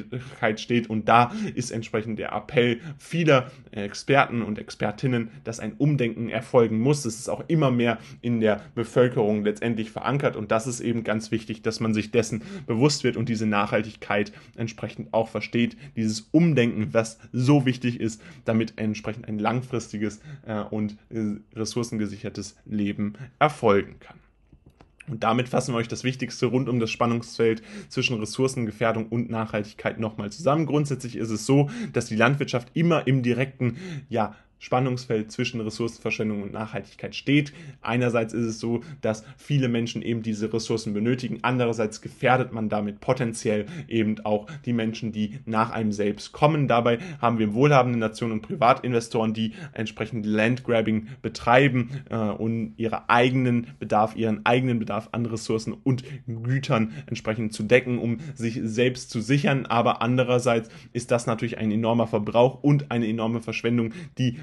steht. 0.58 0.90
Und 0.90 1.08
da 1.08 1.32
ist 1.56 1.72
entsprechend 1.72 2.20
der 2.20 2.34
Appell 2.34 2.80
vieler 2.98 3.52
Experten 3.72 4.42
und 4.42 4.60
Expertinnen, 4.60 5.30
dass 5.44 5.60
ein 5.60 5.74
Umdenken 5.78 6.30
erfolgen 6.30 6.80
muss. 6.80 7.04
Das 7.04 7.16
ist 7.16 7.30
auch 7.30 7.44
immer 7.48 7.72
mehr 7.72 8.00
in 8.22 8.40
der 8.40 8.62
Bevölkerung 8.76 9.44
letztendlich 9.44 9.92
verankert. 9.92 10.36
Und 10.36 10.52
das 10.52 10.68
ist 10.68 10.80
eben 10.80 11.04
ganz 11.04 11.32
wichtig, 11.32 11.62
dass 11.62 11.80
man 11.80 11.94
sich 11.94 12.12
dessen 12.12 12.42
bewusst 12.66 13.04
wird 13.04 13.18
und 13.18 13.30
diese 13.30 13.46
Nachhaltigkeit 13.46 14.32
entsprechend 14.56 15.14
auch 15.14 15.30
versteht. 15.30 15.78
Dieses 15.96 16.30
Umdenken, 16.32 16.94
was 16.94 17.20
so 17.32 17.66
wichtig 17.66 18.00
ist, 18.00 18.22
damit 18.46 18.74
entsprechend 18.78 19.28
ein 19.28 19.40
langfristiges 19.40 20.20
äh, 20.46 20.62
und 20.62 20.98
äh, 21.10 21.38
ressourcengesichertes 21.56 22.58
Leben 22.66 23.14
erfolgen 23.40 23.96
kann. 24.00 24.18
Und 25.10 25.24
damit 25.24 25.50
fassen 25.50 25.74
wir 25.74 25.78
euch 25.78 25.88
das 25.88 26.04
Wichtigste 26.04 26.48
rund 26.48 26.68
um 26.68 26.80
das 26.80 26.90
Spannungsfeld 26.90 27.62
zwischen 27.90 28.20
Ressourcengefährdung 28.20 29.08
und 29.08 29.30
Nachhaltigkeit 29.30 30.00
nochmal 30.00 30.32
zusammen. 30.32 30.66
Grundsätzlich 30.66 31.16
ist 31.16 31.30
es 31.30 31.46
so, 31.46 31.70
dass 31.94 32.08
die 32.08 32.16
Landwirtschaft 32.16 32.70
immer 32.74 33.08
im 33.08 33.24
direkten, 33.24 33.78
ja, 34.10 34.36
Spannungsfeld 34.60 35.32
zwischen 35.32 35.62
Ressourcenverschwendung 35.62 36.42
und 36.42 36.54
Nachhaltigkeit 36.54 37.16
steht. 37.16 37.54
Einerseits 37.82 38.34
ist 38.34 38.46
es 38.46 38.60
so, 38.60 38.82
dass 39.02 39.24
viele 39.38 39.68
Menschen 39.68 40.02
eben 40.02 40.24
diese 40.24 40.52
Ressourcen 40.52 40.94
benötigen. 40.94 41.40
Andererseits 41.44 42.02
gefährdet 42.02 42.54
man 42.54 42.70
damit 42.70 43.00
potenziell 43.00 43.66
eben 43.88 44.20
auch 44.26 44.48
die 44.66 44.74
Menschen, 44.74 45.12
die 45.12 45.40
nach 45.46 45.72
einem 45.72 45.92
selbst 45.92 46.32
kommen. 46.32 46.68
Dabei 46.68 47.00
haben 47.22 47.40
wir 47.40 47.54
wohlhabende 47.54 48.00
Nationen 48.00 48.34
und 48.34 48.42
Privatinvestoren, 48.42 49.34
die 49.34 49.54
entsprechend 49.74 50.26
Landgrabbing 50.26 51.08
betreiben 51.22 52.02
äh, 52.10 52.18
und 52.18 52.74
ihre 52.78 53.10
eigenen 53.10 53.68
Bedarf, 53.80 54.16
ihren 54.16 54.46
eigenen 54.46 54.80
Bedarf 54.80 55.10
an 55.12 55.26
Ressourcen 55.26 55.74
und 55.74 56.04
Gütern 56.26 56.94
entsprechend 57.06 57.54
zu 57.54 57.64
decken, 57.64 58.00
um 58.00 58.20
sich 58.36 58.60
selbst 58.64 59.10
zu 59.10 59.22
sichern. 59.22 59.66
Aber 59.66 60.02
andererseits 60.02 60.70
ist 60.94 61.12
das 61.12 61.28
natürlich 61.28 61.58
ein 61.58 61.72
enormer 61.72 62.08
Verbrauch 62.08 62.64
und 62.64 62.92
eine 62.92 63.08
enorme 63.08 63.42
Verschwendung, 63.42 63.94
die 64.18 64.38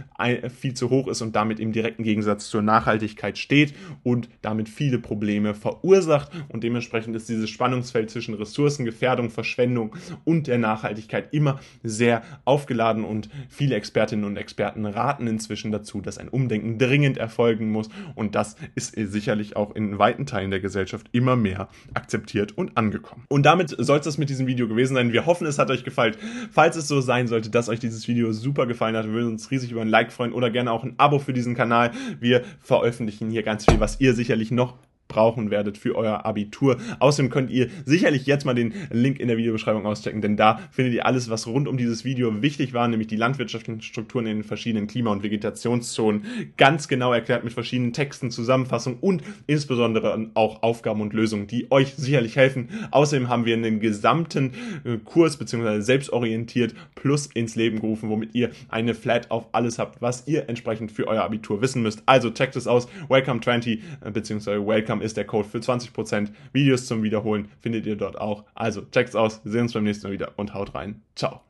viel 0.49 0.75
zu 0.75 0.91
hoch 0.91 1.09
ist 1.09 1.23
und 1.23 1.35
damit 1.35 1.59
im 1.61 1.73
direkten 1.73 2.03
Gegensatz 2.03 2.49
zur 2.49 2.63
Nachhaltigkeit 2.63 3.37
steht 3.37 3.75
und 4.03 4.29
damit 4.43 4.69
viele 4.69 4.99
Probleme 4.99 5.55
verursacht. 5.55 6.31
Und 6.49 6.63
dementsprechend 6.63 7.17
ist 7.17 7.29
dieses 7.29 7.51
Spannungsfeld 7.51 8.11
zwischen 8.11 8.35
Ressourcengefährdung, 8.35 9.31
Verschwendung 9.31 9.95
und 10.25 10.47
der 10.47 10.59
Nachhaltigkeit 10.59 11.33
immer 11.33 11.59
sehr 11.83 12.23
aufgeladen 12.45 13.05
und 13.05 13.29
viele 13.49 13.75
Expertinnen 13.75 14.25
und 14.25 14.37
Experten 14.37 14.87
raten 14.87 15.27
inzwischen 15.27 15.73
dazu, 15.73 16.01
dass 16.01 16.19
ein 16.19 16.29
Umdenken 16.29 16.79
dringend 16.79 17.19
erfolgen 17.19 17.71
muss 17.71 17.89
und 18.15 18.35
das 18.35 18.57
ist 18.75 18.95
sicherlich 18.95 19.57
auch 19.57 19.75
in 19.75 19.99
weiten 19.99 20.27
Teilen 20.27 20.51
der 20.51 20.61
Gesellschaft 20.61 21.09
immer 21.13 21.37
mehr 21.37 21.69
akzeptiert 21.93 22.57
und 22.57 22.77
angekommen. 22.77 23.25
Und 23.29 23.45
damit 23.45 23.75
soll 23.79 23.99
es 23.99 24.19
mit 24.19 24.29
diesem 24.29 24.47
Video 24.47 24.69
gewesen 24.69 24.95
sein. 24.95 25.13
Wir 25.13 25.27
hoffen, 25.27 25.47
es 25.47 25.59
hat 25.59 25.71
euch 25.71 25.85
gefallen. 25.85 26.15
Falls 26.51 26.77
es 26.77 26.89
so 26.89 27.01
sein 27.01 27.27
sollte, 27.27 27.51
dass 27.51 27.69
euch 27.69 27.81
dieses 27.81 28.07
Video 28.07 28.33
super 28.33 28.67
gefallen 28.67 28.97
hat, 28.97 29.07
würden 29.07 29.27
wir 29.27 29.33
uns 29.33 29.51
riesig 29.51 29.71
über 29.71 29.81
ein 29.81 29.89
Like 29.95 30.11
freuen 30.11 30.33
oder 30.33 30.51
gerne 30.51 30.73
auch 30.73 30.83
ein 30.83 30.95
Abo 30.99 31.21
für 31.21 31.33
diesen 31.33 31.55
Kanal. 31.55 31.93
Wir 32.19 32.43
veröffentlichen 32.59 33.31
hier 33.31 33.45
ganz 33.45 33.65
viel, 33.65 33.79
was 33.79 34.01
ihr 34.01 34.13
sicherlich 34.15 34.51
noch 34.51 34.75
brauchen 35.15 35.53
werdet 35.53 35.79
für 35.79 35.95
euer 35.95 36.27
Abitur. 36.27 36.77
Außerdem 36.99 37.31
könnt 37.31 37.51
ihr 37.51 37.69
sicherlich 37.85 38.27
jetzt 38.27 38.45
mal 38.45 38.55
den 38.55 38.75
Link 38.91 39.21
in 39.21 39.29
der 39.29 39.37
Videobeschreibung 39.37 39.87
auschecken, 39.87 40.21
denn 40.21 40.37
da 40.37 40.61
findet 40.73 40.93
ihr 40.93 41.07
alles, 41.07 41.31
was 41.31 41.47
rund 41.47 41.69
um 41.69 41.77
dieses 41.77 42.05
Video 42.05 42.43
wichtig 42.43 42.75
war, 42.75 42.89
nämlich 42.89 43.07
die 43.07 43.17
landwirtschaftlichen 43.17 43.81
Strukturen 43.81 44.27
in 44.27 44.39
den 44.39 44.45
verschiedenen 44.45 44.89
Klima- 44.89 45.13
und 45.13 45.23
Vegetationszonen, 45.23 46.25
ganz 46.57 46.89
genau 46.89 47.13
erklärt 47.13 47.45
mit 47.45 47.53
verschiedenen 47.53 47.93
Texten, 47.93 48.33
Zusammenfassungen 48.33 48.99
und 49.01 49.23
insbesondere 49.47 50.31
auch 50.35 50.65
Aufgaben 50.65 51.01
und 51.01 51.13
Lösungen, 51.13 51.47
die 51.47 51.71
euch 51.71 51.95
sicherlich 51.95 52.35
helfen. 52.35 52.69
Außerdem 52.91 53.29
haben 53.29 53.45
wir 53.45 53.55
einen 53.55 53.79
gesamten 53.79 54.53
äh, 54.85 54.97
Kurs 55.05 55.37
bzw. 55.37 55.81
selbstorientiert 55.81 56.75
plus 56.97 57.27
ins 57.27 57.55
Leben 57.55 57.81
gerufen, 57.81 58.09
womit 58.09 58.35
ihr 58.35 58.51
eine 58.69 58.95
Flat 58.95 59.31
auf 59.31 59.47
alles 59.53 59.79
habt, 59.79 60.03
was 60.03 60.27
ihr 60.27 60.49
entsprechend 60.49 60.91
für 60.91 61.07
euer 61.07 61.23
Abitur 61.23 61.63
wissen 61.63 61.85
müsst. 61.85 62.03
Also 62.07 62.31
checkt 62.31 62.57
es 62.57 62.67
aus. 62.67 62.89
Welcome 63.09 63.41
20 63.41 63.81
äh, 64.05 64.11
bzw. 64.11 64.67
Welcome 64.67 64.75
Welcome 64.75 65.04
ist 65.05 65.17
der 65.17 65.27
Code 65.27 65.49
für 65.49 65.59
20%. 65.59 66.31
Videos 66.53 66.87
zum 66.87 67.03
Wiederholen 67.03 67.49
findet 67.61 67.87
ihr 67.87 67.97
dort 67.97 68.19
auch. 68.19 68.45
Also 68.55 68.83
checkt's 68.83 69.15
aus. 69.15 69.41
Wir 69.45 69.53
sehen 69.53 69.63
uns 69.63 69.73
beim 69.73 69.85
nächsten 69.85 70.07
Mal 70.07 70.13
wieder 70.13 70.33
und 70.37 70.55
haut 70.55 70.75
rein. 70.75 71.03
Ciao. 71.15 71.43